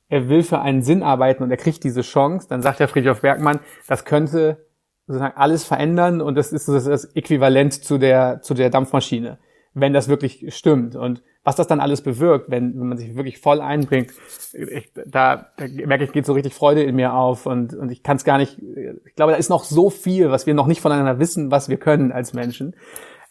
[0.10, 3.21] er will für einen Sinn arbeiten und er kriegt diese Chance, dann sagt der Friedhof
[3.21, 4.65] Bergmann, das könnte
[5.08, 9.38] sozusagen alles verändern und das ist das Äquivalent zu der, zu der Dampfmaschine,
[9.73, 10.95] wenn das wirklich stimmt.
[10.95, 14.12] Und was das dann alles bewirkt, wenn, wenn man sich wirklich voll einbringt,
[14.54, 18.02] ich, da, da merke ich, geht so richtig Freude in mir auf und, und ich
[18.02, 20.82] kann es gar nicht, ich glaube, da ist noch so viel, was wir noch nicht
[20.82, 22.76] voneinander wissen, was wir können als Menschen.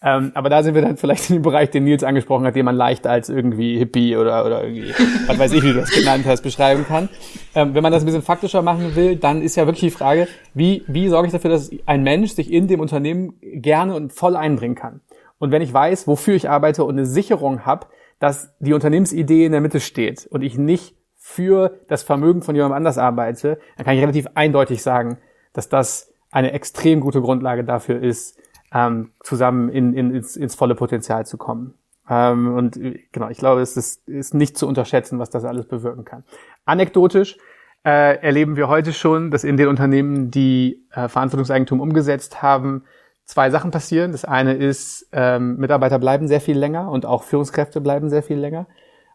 [0.05, 2.65] Ähm, aber da sind wir dann vielleicht in dem Bereich, den Nils angesprochen hat, den
[2.65, 4.93] man leicht als irgendwie Hippie oder, oder irgendwie,
[5.27, 7.09] was weiß ich, wie du das genannt hast, beschreiben kann.
[7.55, 10.27] Ähm, wenn man das ein bisschen faktischer machen will, dann ist ja wirklich die Frage,
[10.55, 14.35] wie, wie sorge ich dafür, dass ein Mensch sich in dem Unternehmen gerne und voll
[14.35, 15.01] einbringen kann?
[15.39, 17.87] Und wenn ich weiß, wofür ich arbeite und eine Sicherung habe,
[18.19, 22.77] dass die Unternehmensidee in der Mitte steht und ich nicht für das Vermögen von jemandem
[22.77, 25.19] anders arbeite, dann kann ich relativ eindeutig sagen,
[25.53, 28.39] dass das eine extrem gute Grundlage dafür ist,
[28.73, 31.75] ähm, zusammen in, in, ins, ins volle Potenzial zu kommen.
[32.09, 32.79] Ähm, und
[33.13, 36.25] genau, ich glaube, es ist, ist nicht zu unterschätzen, was das alles bewirken kann.
[36.65, 37.37] Anekdotisch
[37.85, 42.85] äh, erleben wir heute schon, dass in den Unternehmen, die äh, Verantwortungseigentum umgesetzt haben,
[43.25, 44.13] zwei Sachen passieren.
[44.13, 48.39] Das eine ist, ähm, Mitarbeiter bleiben sehr viel länger und auch Führungskräfte bleiben sehr viel
[48.39, 48.67] länger.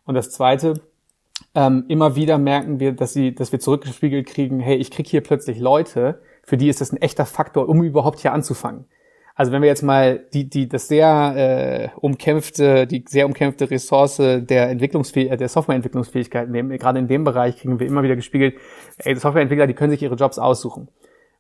[0.06, 0.82] Und das zweite,
[1.56, 5.22] ähm, immer wieder merken wir, dass sie, dass wir zurückgespiegelt kriegen, hey, ich krieg hier
[5.22, 8.86] plötzlich Leute, für die ist das ein echter Faktor, um überhaupt hier anzufangen.
[9.40, 14.18] Also wenn wir jetzt mal die, die, das sehr äh, umkämpfte, die sehr umkämpfte Ressource
[14.18, 18.56] der Entwicklungsfähigkeit, der Softwareentwicklungsfähigkeit nehmen, gerade in dem Bereich kriegen wir immer wieder gespiegelt,
[18.98, 20.90] ey, die Softwareentwickler, die können sich ihre Jobs aussuchen.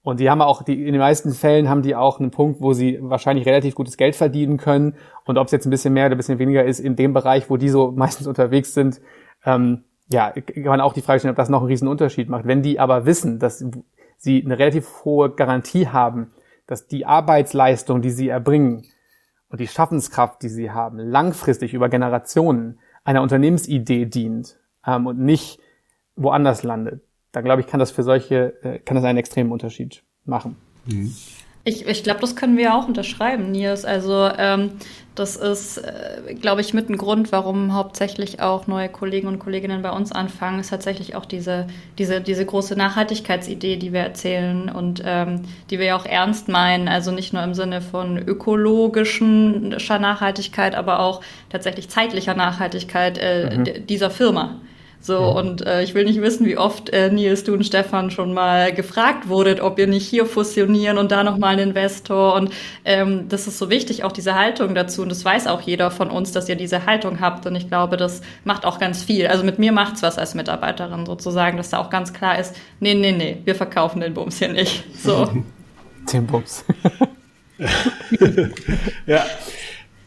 [0.03, 2.73] Und die haben auch, die, in den meisten Fällen haben die auch einen Punkt, wo
[2.73, 4.93] sie wahrscheinlich relativ gutes Geld verdienen können.
[5.25, 7.49] Und ob es jetzt ein bisschen mehr oder ein bisschen weniger ist, in dem Bereich,
[7.49, 9.01] wo die so meistens unterwegs sind,
[9.43, 12.45] ähm, ja, kann man auch die Frage stellen, ob das noch einen riesen Unterschied macht.
[12.45, 13.65] Wenn die aber wissen, dass
[14.17, 16.29] sie eine relativ hohe Garantie haben,
[16.67, 18.85] dass die Arbeitsleistung, die sie erbringen
[19.49, 25.59] und die Schaffenskraft, die sie haben, langfristig über Generationen einer Unternehmensidee dient ähm, und nicht
[26.15, 27.01] woanders landet,
[27.31, 30.57] dann glaube ich, kann das für solche, äh, kann das einen extremen Unterschied machen.
[30.85, 31.15] Mhm.
[31.67, 33.83] Ich, ich glaube, das können wir auch unterschreiben, Nils.
[33.83, 34.71] Also ähm,
[35.15, 39.81] das ist, äh, glaube ich, mit ein Grund, warum hauptsächlich auch neue Kollegen und Kolleginnen
[39.81, 45.01] bei uns anfangen, ist tatsächlich auch diese, diese, diese große Nachhaltigkeitsidee, die wir erzählen und
[45.03, 46.87] ähm, die wir ja auch ernst meinen.
[46.87, 53.87] Also nicht nur im Sinne von ökologischer Nachhaltigkeit, aber auch tatsächlich zeitlicher Nachhaltigkeit äh, mhm.
[53.87, 54.61] dieser Firma.
[54.99, 55.19] So, ja.
[55.19, 58.73] und äh, ich will nicht wissen, wie oft äh, Nils, du und Stefan schon mal
[58.73, 62.33] gefragt wurdet, ob ihr nicht hier fusionieren und da nochmal einen Investor.
[62.33, 62.51] Und
[62.83, 65.01] ähm, das ist so wichtig, auch diese Haltung dazu.
[65.03, 67.45] Und das weiß auch jeder von uns, dass ihr diese Haltung habt.
[67.45, 69.27] Und ich glaube, das macht auch ganz viel.
[69.27, 72.93] Also mit mir macht's was als Mitarbeiterin sozusagen, dass da auch ganz klar ist, nee,
[72.93, 74.83] nee, nee, wir verkaufen den Bums hier nicht.
[74.97, 75.29] So.
[76.13, 76.63] Den Bums.
[79.05, 79.25] ja.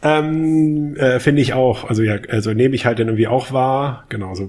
[0.02, 1.84] Ähm, äh, Finde ich auch.
[1.88, 4.04] Also ja, also nehme ich halt dann irgendwie auch wahr.
[4.08, 4.48] Genauso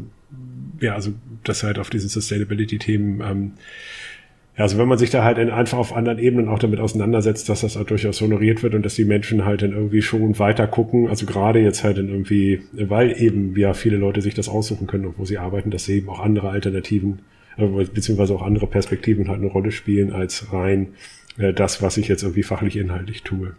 [0.82, 1.13] ja, also
[1.44, 3.52] das halt auf diesen Sustainability-Themen, ähm,
[4.58, 7.62] ja, also wenn man sich da halt einfach auf anderen Ebenen auch damit auseinandersetzt, dass
[7.62, 11.08] das halt durchaus honoriert wird und dass die Menschen halt dann irgendwie schon weiter gucken,
[11.08, 15.13] also gerade jetzt halt dann irgendwie, weil eben ja viele Leute sich das aussuchen können,
[15.15, 17.20] wo sie arbeiten, dass eben auch andere Alternativen
[17.58, 20.89] äh, beziehungsweise auch andere Perspektiven halt eine Rolle spielen als rein
[21.38, 23.54] äh, das, was ich jetzt irgendwie fachlich inhaltlich tue.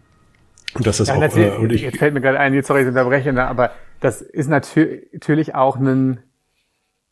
[0.75, 2.83] Und das ist ja, auch, äh, und ich, jetzt fällt mir gerade ein, jetzt sorry,
[2.83, 6.19] ich unterbreche, aber das ist natürlich auch ein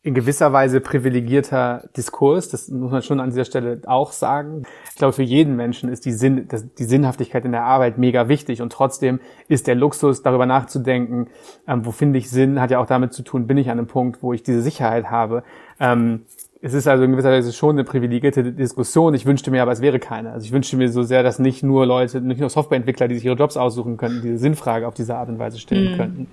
[0.03, 2.49] in gewisser Weise privilegierter Diskurs.
[2.49, 4.63] Das muss man schon an dieser Stelle auch sagen.
[4.89, 6.47] Ich glaube, für jeden Menschen ist die, Sinn,
[6.79, 11.27] die Sinnhaftigkeit in der Arbeit mega wichtig und trotzdem ist der Luxus, darüber nachzudenken,
[11.67, 13.87] ähm, wo finde ich Sinn, hat ja auch damit zu tun, bin ich an einem
[13.87, 15.43] Punkt, wo ich diese Sicherheit habe.
[15.79, 16.21] Ähm,
[16.63, 19.13] es ist also in gewisser Weise schon eine privilegierte Diskussion.
[19.13, 20.31] Ich wünschte mir aber, es wäre keine.
[20.31, 23.25] Also ich wünschte mir so sehr, dass nicht nur Leute, nicht nur Softwareentwickler, die sich
[23.25, 25.97] ihre Jobs aussuchen könnten, diese Sinnfrage auf diese Art und Weise stellen mhm.
[25.97, 26.27] könnten.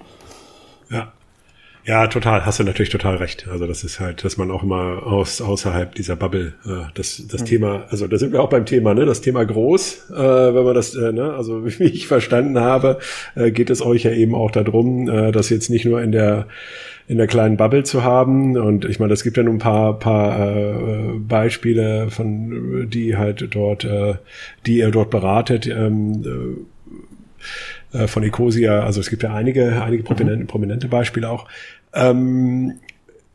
[0.90, 1.12] Ja,
[1.84, 3.48] ja, total, hast du natürlich total recht.
[3.48, 7.42] Also das ist halt, dass man auch immer aus, außerhalb dieser Bubble, äh, das, das
[7.42, 7.46] mhm.
[7.46, 9.06] Thema, also da sind wir auch beim Thema, ne?
[9.06, 12.98] Das Thema groß, äh, wenn man das, äh, ne, also wie ich verstanden habe,
[13.34, 16.46] äh, geht es euch ja eben auch darum, äh, das jetzt nicht nur in der
[17.08, 18.56] in der kleinen Bubble zu haben.
[18.58, 23.48] Und ich meine, es gibt ja nur ein paar, paar äh, Beispiele von, die halt
[23.54, 24.16] dort, äh,
[24.66, 25.66] die ihr dort beratet.
[25.66, 27.42] Ähm, äh,
[28.06, 30.46] von Ecosia, also es gibt ja einige, einige prominente, mhm.
[30.46, 31.46] prominente Beispiele auch.
[31.94, 32.74] Ähm,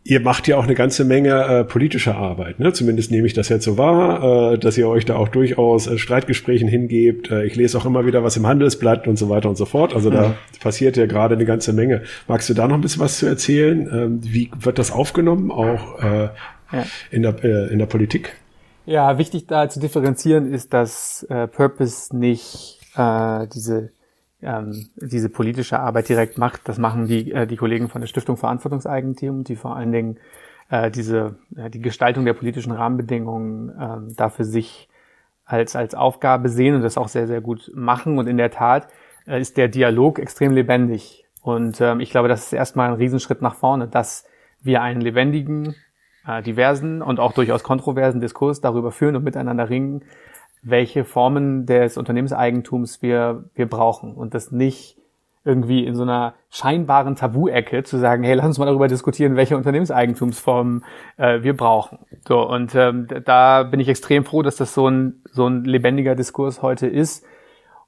[0.03, 2.73] ihr macht ja auch eine ganze Menge äh, politischer Arbeit, ne?
[2.73, 5.97] Zumindest nehme ich das jetzt so wahr, äh, dass ihr euch da auch durchaus äh,
[5.97, 7.31] Streitgesprächen hingebt.
[7.31, 9.93] Äh, ich lese auch immer wieder was im Handelsblatt und so weiter und so fort.
[9.95, 10.33] Also da mhm.
[10.59, 12.03] passiert ja gerade eine ganze Menge.
[12.27, 13.89] Magst du da noch ein bisschen was zu erzählen?
[13.91, 16.85] Ähm, wie wird das aufgenommen, auch äh, ja.
[17.11, 18.33] in, der, äh, in der Politik?
[18.85, 23.91] Ja, wichtig da zu differenzieren ist, dass äh, Purpose nicht äh, diese
[24.43, 26.61] ähm, diese politische Arbeit direkt macht.
[26.67, 30.17] Das machen die, äh, die Kollegen von der Stiftung Verantwortungseigentum, die vor allen Dingen
[30.69, 34.89] äh, diese, äh, die Gestaltung der politischen Rahmenbedingungen äh, dafür sich
[35.45, 38.17] als, als Aufgabe sehen und das auch sehr, sehr gut machen.
[38.17, 38.87] Und in der Tat
[39.27, 41.25] äh, ist der Dialog extrem lebendig.
[41.41, 44.25] Und ähm, ich glaube, das ist erstmal ein Riesenschritt nach vorne, dass
[44.61, 45.75] wir einen lebendigen,
[46.25, 50.03] äh, diversen und auch durchaus kontroversen Diskurs darüber führen und miteinander ringen,
[50.63, 54.97] welche Formen des Unternehmenseigentums wir, wir brauchen und das nicht
[55.45, 59.57] irgendwie in so einer scheinbaren Tabu-Ecke zu sagen, hey, lass uns mal darüber diskutieren, welche
[59.57, 60.85] Unternehmenseigentumsformen
[61.17, 61.99] äh, wir brauchen.
[62.25, 66.15] So und ähm, da bin ich extrem froh, dass das so ein so ein lebendiger
[66.15, 67.25] Diskurs heute ist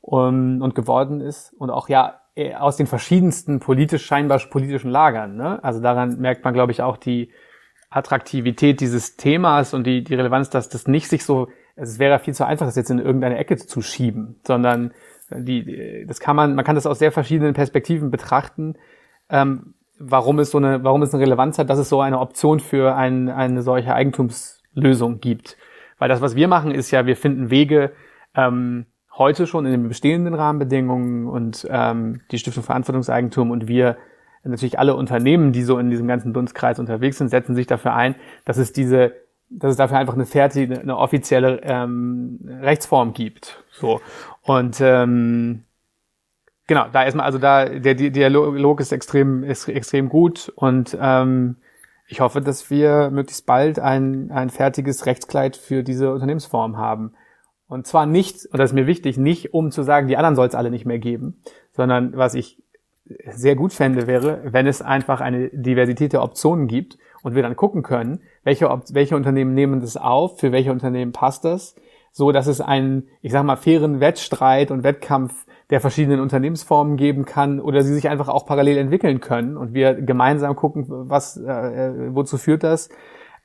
[0.02, 5.38] um, und geworden ist und auch ja äh, aus den verschiedensten politisch scheinbar politischen Lagern.
[5.38, 5.64] Ne?
[5.64, 7.32] Also daran merkt man, glaube ich, auch die
[7.90, 12.34] Attraktivität dieses Themas und die, die Relevanz, dass das nicht sich so, es wäre viel
[12.34, 14.92] zu einfach, das jetzt in irgendeine Ecke zu schieben, sondern
[15.32, 18.76] die, das kann man, man kann das aus sehr verschiedenen Perspektiven betrachten,
[19.30, 22.60] ähm, warum es so eine, warum es eine Relevanz hat, dass es so eine Option
[22.60, 25.58] für ein, eine solche Eigentumslösung gibt.
[25.98, 27.92] Weil das, was wir machen, ist ja, wir finden Wege,
[28.36, 28.86] ähm,
[29.18, 33.98] heute schon in den bestehenden Rahmenbedingungen und ähm, die Stiftung Verantwortungseigentum und wir
[34.44, 38.16] natürlich alle Unternehmen, die so in diesem ganzen Dunstkreis unterwegs sind, setzen sich dafür ein,
[38.44, 39.14] dass es diese,
[39.60, 43.64] dass es dafür einfach eine fertige, eine offizielle ähm, Rechtsform gibt.
[43.72, 44.02] So
[44.44, 45.64] und ähm,
[46.68, 51.58] genau, da erstmal, also da der, der Dialog ist extrem, ist extrem gut und ähm,
[52.08, 57.14] ich hoffe, dass wir möglichst bald ein, ein fertiges Rechtskleid für diese Unternehmensform haben.
[57.68, 60.48] Und zwar nicht, und das ist mir wichtig, nicht um zu sagen, die anderen soll
[60.48, 61.42] es alle nicht mehr geben,
[61.72, 62.62] sondern was ich
[63.30, 67.56] sehr gut fände, wäre, wenn es einfach eine Diversität der Optionen gibt und wir dann
[67.56, 71.76] gucken können, welche, welche Unternehmen nehmen das auf, für welche Unternehmen passt das,
[72.12, 77.26] so dass es einen, ich sag mal, fairen Wettstreit und Wettkampf der verschiedenen Unternehmensformen geben
[77.26, 82.14] kann oder sie sich einfach auch parallel entwickeln können und wir gemeinsam gucken, was, äh,
[82.14, 82.90] wozu führt das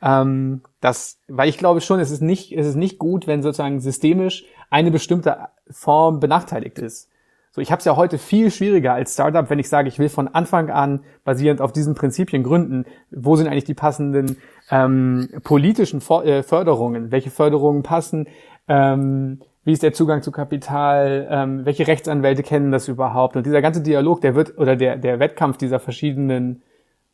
[0.02, 3.80] ähm, das, weil ich glaube schon, es ist nicht, es ist nicht gut, wenn sozusagen
[3.80, 7.09] systemisch eine bestimmte Form benachteiligt ist.
[7.52, 10.08] So, ich habe es ja heute viel schwieriger als Startup, wenn ich sage, ich will
[10.08, 12.84] von Anfang an basierend auf diesen Prinzipien gründen.
[13.10, 14.36] Wo sind eigentlich die passenden
[14.70, 17.10] ähm, politischen For äh, Förderungen?
[17.10, 18.28] Welche Förderungen passen?
[18.68, 21.26] Ähm, wie ist der Zugang zu Kapital?
[21.28, 23.36] Ähm, welche Rechtsanwälte kennen das überhaupt?
[23.36, 26.62] Und dieser ganze Dialog, der wird oder der der Wettkampf dieser verschiedenen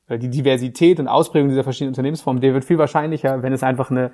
[0.09, 4.13] die Diversität und Ausprägung dieser verschiedenen Unternehmensformen, der wird viel wahrscheinlicher, wenn es einfach eine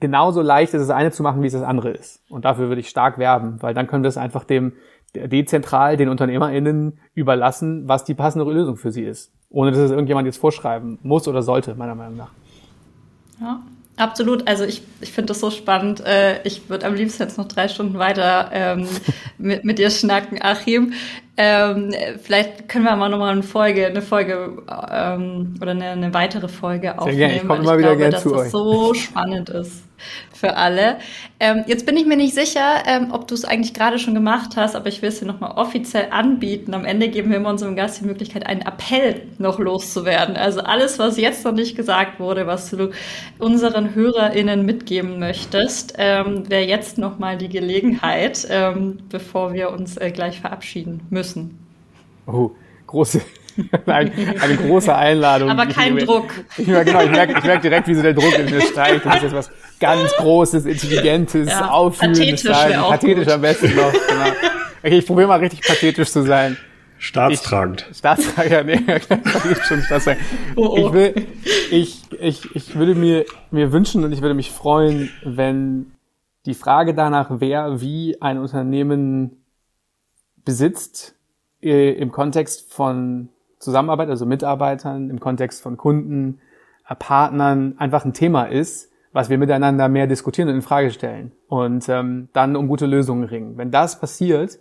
[0.00, 2.22] genauso leicht ist, das eine zu machen, wie es das andere ist.
[2.28, 4.72] Und dafür würde ich stark werben, weil dann können wir es einfach dem
[5.14, 9.32] dezentral den UnternehmerInnen überlassen, was die passende Lösung für sie ist.
[9.50, 12.30] Ohne dass es irgendjemand jetzt vorschreiben muss oder sollte, meiner Meinung nach.
[13.40, 13.60] Ja,
[13.96, 16.04] Absolut, also ich, ich finde das so spannend.
[16.04, 18.88] Äh, ich würde am liebsten jetzt noch drei Stunden weiter ähm,
[19.38, 20.94] mit, mit dir schnacken, Achim.
[21.36, 26.48] Ähm, vielleicht können wir mal nochmal eine Folge, eine Folge ähm, oder eine, eine weitere
[26.48, 27.18] Folge aufnehmen.
[27.18, 27.42] Sehr gerne.
[27.42, 28.44] Ich komme immer wieder gerne zu dass euch.
[28.44, 29.84] Das so spannend ist
[30.44, 30.98] für alle.
[31.40, 34.56] Ähm, jetzt bin ich mir nicht sicher, ähm, ob du es eigentlich gerade schon gemacht
[34.56, 36.74] hast, aber ich will es dir nochmal offiziell anbieten.
[36.74, 40.36] Am Ende geben wir immer unserem Gast die Möglichkeit, einen Appell noch loszuwerden.
[40.36, 42.90] Also alles, was jetzt noch nicht gesagt wurde, was du
[43.38, 50.10] unseren HörerInnen mitgeben möchtest, ähm, wäre jetzt nochmal die Gelegenheit, ähm, bevor wir uns äh,
[50.10, 51.58] gleich verabschieden müssen.
[52.26, 52.50] Oh,
[52.86, 53.22] große,
[53.86, 55.50] eine, eine, große Einladung.
[55.50, 56.32] Aber kein ich, Druck.
[56.56, 59.06] Ich, ich, genau, ich merke, ich merke direkt, wie so der Druck in mir steigt.
[59.06, 62.72] Das ist jetzt was ganz Großes, Intelligentes, ja, Auffühlendes sein.
[62.72, 63.92] Pathetisch am besten noch.
[63.92, 64.36] Genau.
[64.82, 66.56] Okay, ich probiere mal richtig pathetisch zu sein.
[66.98, 67.86] Staatstragend.
[67.90, 68.78] Ich, Staatstragend, ja, nee,
[69.68, 70.22] schon staatstragend.
[70.56, 70.76] Oh, oh.
[70.76, 71.26] Ich, will,
[71.70, 75.92] ich, ich, ich würde mir, mir wünschen und ich würde mich freuen, wenn
[76.46, 79.44] die Frage danach, wer wie ein Unternehmen
[80.44, 81.14] besitzt,
[81.62, 83.28] äh, im Kontext von
[83.64, 86.40] Zusammenarbeit, also Mitarbeitern, im Kontext von Kunden,
[86.88, 91.32] äh, Partnern einfach ein Thema ist, was wir miteinander mehr diskutieren und in Frage stellen
[91.48, 93.56] und ähm, dann um gute Lösungen ringen.
[93.56, 94.58] Wenn das passiert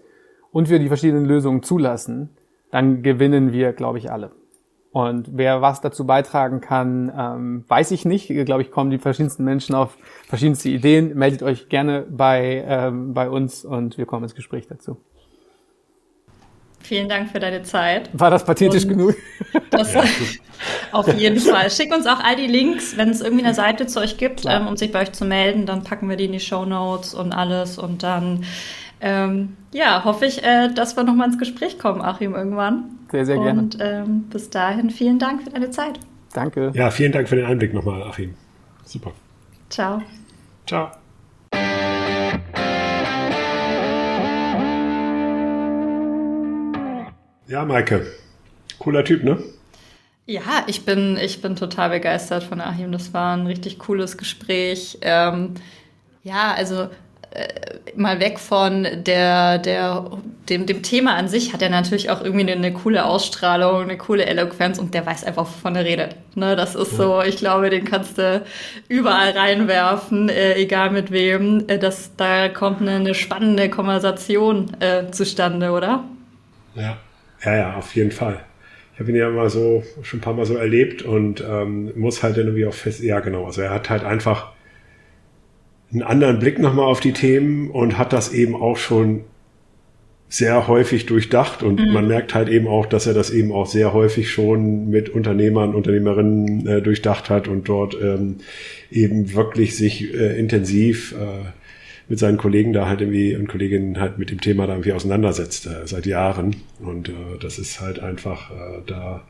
[0.52, 2.30] und wir die verschiedenen Lösungen zulassen,
[2.72, 4.32] dann gewinnen wir, glaube ich, alle.
[4.92, 8.30] Und wer was dazu beitragen kann, ähm, weiß ich nicht.
[8.30, 11.18] Ich glaube, ich kommen die verschiedensten Menschen auf verschiedenste Ideen.
[11.18, 14.98] Meldet euch gerne bei, ähm, bei uns und wir kommen ins Gespräch dazu.
[16.84, 18.10] Vielen Dank für deine Zeit.
[18.14, 19.16] War das pathetisch Und genug?
[19.70, 20.04] Das ja.
[20.92, 21.70] auf jeden Fall.
[21.72, 24.68] Schick uns auch all die Links, wenn es irgendwie eine Seite zu euch gibt, ähm,
[24.68, 25.66] um sich bei euch zu melden.
[25.66, 27.78] Dann packen wir die in die Show Notes und alles.
[27.78, 28.44] Und dann,
[29.02, 32.86] ähm, ja, hoffe ich, äh, dass wir nochmal ins Gespräch kommen, Achim, irgendwann.
[33.12, 33.62] Sehr, sehr gerne.
[33.62, 36.00] Und ähm, bis dahin vielen Dank für deine Zeit.
[36.34, 36.72] Danke.
[36.74, 38.34] Ja, vielen Dank für den Einblick nochmal, Achim.
[38.86, 39.12] Super.
[39.70, 40.02] Ciao.
[40.68, 41.03] Ciao.
[47.54, 48.08] Ja, Maike.
[48.80, 49.38] Cooler Typ, ne?
[50.26, 52.92] Ja, ich bin, ich bin total begeistert von Achim.
[52.92, 54.98] Das war ein richtig cooles Gespräch.
[55.02, 55.54] Ähm,
[56.24, 56.90] ja, also
[57.30, 57.48] äh,
[57.96, 60.10] mal weg von der, der,
[60.50, 64.00] dem, dem Thema an sich hat er natürlich auch irgendwie eine, eine, coole Ausstrahlung, eine
[64.00, 66.16] coole Eloquenz und der weiß einfach, wovon er redet.
[66.34, 68.44] Ne, das ist so, ich glaube, den kannst du
[68.88, 71.66] überall reinwerfen, äh, egal mit wem.
[71.68, 76.04] Äh, das, da kommt eine, eine spannende Konversation äh, zustande, oder?
[76.74, 76.98] Ja.
[77.44, 78.44] Ja, ja, auf jeden Fall.
[78.94, 82.22] Ich habe ihn ja immer so schon ein paar Mal so erlebt und ähm, muss
[82.22, 84.52] halt irgendwie auch fest, ja genau, also er hat halt einfach
[85.92, 89.22] einen anderen Blick nochmal auf die Themen und hat das eben auch schon
[90.30, 91.94] sehr häufig durchdacht und mhm.
[91.94, 95.76] man merkt halt eben auch, dass er das eben auch sehr häufig schon mit Unternehmern,
[95.76, 98.38] Unternehmerinnen äh, durchdacht hat und dort ähm,
[98.90, 101.46] eben wirklich sich äh, intensiv äh,
[102.14, 105.66] mit seinen Kollegen da halt irgendwie und Kolleginnen halt mit dem Thema da irgendwie auseinandersetzt
[105.66, 109.24] äh, seit Jahren und äh, das ist halt einfach äh, da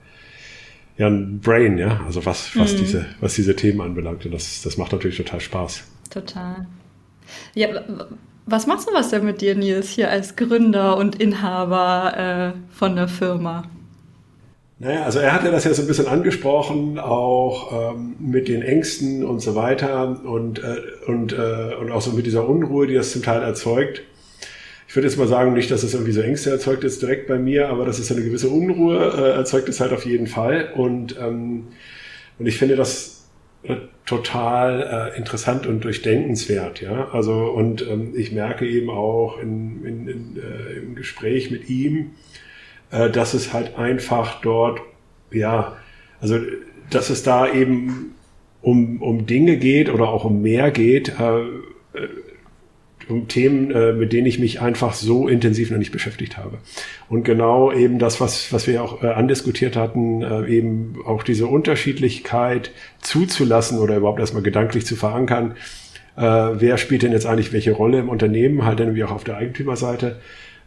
[0.97, 2.77] ja ein Brain, ja, also was was mhm.
[2.79, 5.86] diese was diese Themen anbelangt und das das macht natürlich total Spaß.
[6.09, 6.67] Total.
[7.55, 7.69] Ja,
[8.45, 12.97] was machst du was denn mit dir, Nils, hier als Gründer und Inhaber äh, von
[12.97, 13.63] der Firma?
[14.84, 18.61] Naja, also er hat ja das ja so ein bisschen angesprochen, auch ähm, mit den
[18.61, 22.93] Ängsten und so weiter und, äh, und, äh, und auch so mit dieser Unruhe, die
[22.93, 24.01] das zum Teil erzeugt.
[24.89, 27.39] Ich würde jetzt mal sagen, nicht, dass es irgendwie so Ängste erzeugt ist direkt bei
[27.39, 30.73] mir, aber dass es eine gewisse Unruhe äh, erzeugt es halt auf jeden Fall.
[30.75, 31.69] Und, ähm,
[32.38, 33.29] und ich finde das
[34.05, 37.07] total äh, interessant und durchdenkenswert, ja.
[37.13, 42.11] Also und ähm, ich merke eben auch in, in, in, äh, im Gespräch mit ihm,
[42.94, 44.80] äh, dass es halt einfach dort,
[45.32, 45.76] ja,
[46.22, 46.38] also
[46.89, 48.14] dass es da eben
[48.62, 52.08] um, um Dinge geht oder auch um mehr geht, äh, äh
[53.10, 56.60] um Themen, äh, mit denen ich mich einfach so intensiv noch nicht beschäftigt habe.
[57.10, 61.48] Und genau eben das, was, was wir auch äh, andiskutiert hatten, äh, eben auch diese
[61.48, 62.72] Unterschiedlichkeit
[63.02, 65.56] zuzulassen oder überhaupt erstmal gedanklich zu verankern.
[66.16, 69.26] Äh, wer spielt denn jetzt eigentlich welche Rolle im Unternehmen, halt dann wie auch auf
[69.26, 70.22] der Eigentümerseite?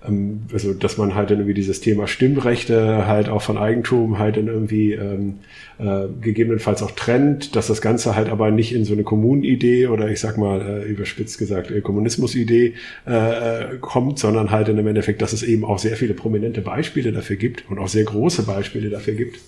[0.05, 4.37] Ähm, also dass man halt dann irgendwie dieses Thema Stimmrechte halt auch von Eigentum halt
[4.37, 5.35] dann irgendwie ähm,
[5.79, 10.09] äh, gegebenenfalls auch trennt, dass das Ganze halt aber nicht in so eine Kommunenidee oder
[10.11, 12.75] ich sag mal äh, überspitzt gesagt äh, Kommunismusidee
[13.07, 16.61] äh, äh, kommt, sondern halt in im Endeffekt, dass es eben auch sehr viele prominente
[16.61, 19.41] Beispiele dafür gibt und auch sehr große Beispiele dafür gibt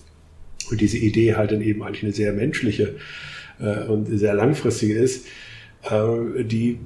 [0.70, 2.94] und diese Idee halt dann eben eigentlich eine sehr menschliche
[3.60, 5.26] äh, und sehr langfristige ist,
[5.90, 6.78] äh, die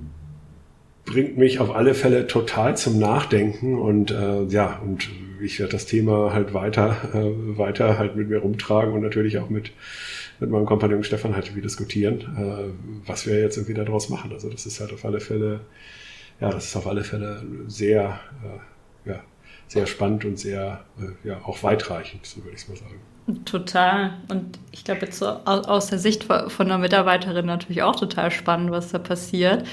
[1.05, 5.09] bringt mich auf alle Fälle total zum Nachdenken und äh, ja, und
[5.41, 9.51] ich werde das Thema halt weiter, äh, weiter halt mit mir rumtragen und natürlich auch
[9.51, 9.73] mit,
[10.39, 14.33] mit meinem Kompagnon Stefan halt wie diskutieren, äh, was wir jetzt irgendwie daraus machen.
[14.33, 15.61] Also das ist halt auf alle Fälle,
[16.41, 19.21] ja, das ist auf alle Fälle sehr, äh, ja,
[19.67, 23.01] sehr spannend und sehr, äh, ja, auch weitreichend, so würde ich es mal sagen.
[23.45, 24.15] Total.
[24.29, 28.73] Und ich glaube, jetzt so aus der Sicht von einer Mitarbeiterin natürlich auch total spannend,
[28.73, 29.65] was da passiert.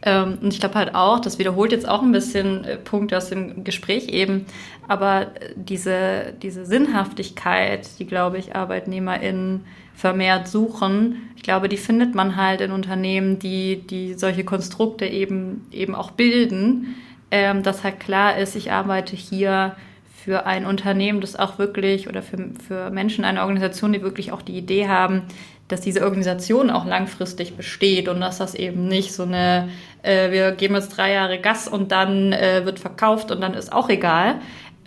[0.00, 3.28] Ähm, und ich glaube halt auch, das wiederholt jetzt auch ein bisschen äh, Punkte aus
[3.28, 4.46] dem Gespräch eben,
[4.86, 12.36] aber diese, diese Sinnhaftigkeit, die, glaube ich, ArbeitnehmerInnen vermehrt suchen, ich glaube, die findet man
[12.36, 16.96] halt in Unternehmen, die, die solche Konstrukte eben, eben auch bilden,
[17.30, 19.76] ähm, dass halt klar ist, ich arbeite hier
[20.24, 24.40] für ein Unternehmen, das auch wirklich oder für, für Menschen, eine Organisation, die wirklich auch
[24.40, 25.22] die Idee haben,
[25.68, 29.68] dass diese Organisation auch langfristig besteht und dass das eben nicht so eine,
[30.02, 33.72] äh, wir geben jetzt drei Jahre Gas und dann äh, wird verkauft und dann ist
[33.72, 34.36] auch egal.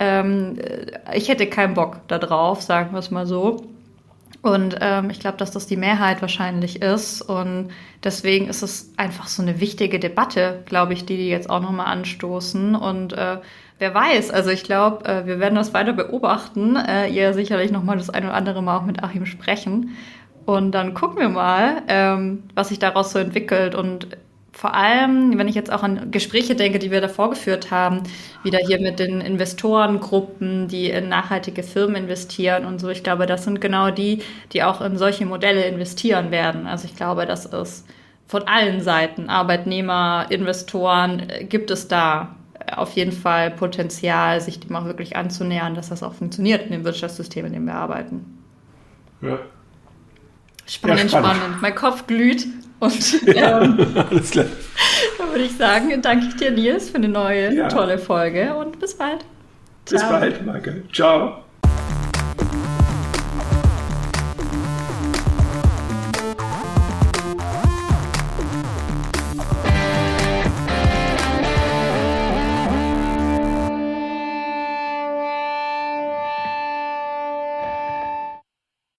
[0.00, 3.64] Ähm, äh, ich hätte keinen Bock darauf, sagen wir es mal so.
[4.42, 7.22] Und ähm, ich glaube, dass das die Mehrheit wahrscheinlich ist.
[7.22, 7.70] Und
[8.02, 11.86] deswegen ist es einfach so eine wichtige Debatte, glaube ich, die die jetzt auch nochmal
[11.86, 12.74] anstoßen.
[12.74, 13.38] Und äh,
[13.78, 16.76] wer weiß, also ich glaube, äh, wir werden das weiter beobachten.
[16.76, 19.96] Äh, ihr sicherlich nochmal das ein oder andere Mal auch mit Achim sprechen.
[20.46, 23.74] Und dann gucken wir mal, ähm, was sich daraus so entwickelt.
[23.74, 24.08] Und
[24.52, 28.02] vor allem, wenn ich jetzt auch an Gespräche denke, die wir davor geführt haben,
[28.42, 32.88] wieder hier mit den Investorengruppen, die in nachhaltige Firmen investieren und so.
[32.88, 34.22] Ich glaube, das sind genau die,
[34.52, 36.66] die auch in solche Modelle investieren werden.
[36.66, 37.86] Also ich glaube, das ist
[38.26, 42.34] von allen Seiten, Arbeitnehmer, Investoren, äh, gibt es da
[42.76, 46.84] auf jeden Fall Potenzial, sich dem auch wirklich anzunähern, dass das auch funktioniert in dem
[46.84, 48.38] Wirtschaftssystem, in dem wir arbeiten.
[49.20, 49.38] Ja.
[50.66, 51.62] Spannend, ja, spannend, spannend.
[51.62, 52.46] Mein Kopf glüht.
[52.80, 54.46] Und ja, ähm, alles klar.
[55.18, 57.68] Dann würde ich sagen, danke ich dir, Nils, für eine neue ja.
[57.68, 59.24] tolle Folge und bis bald.
[59.84, 59.98] Ciao.
[59.98, 60.84] Bis bald, Michael.
[60.92, 61.44] Ciao.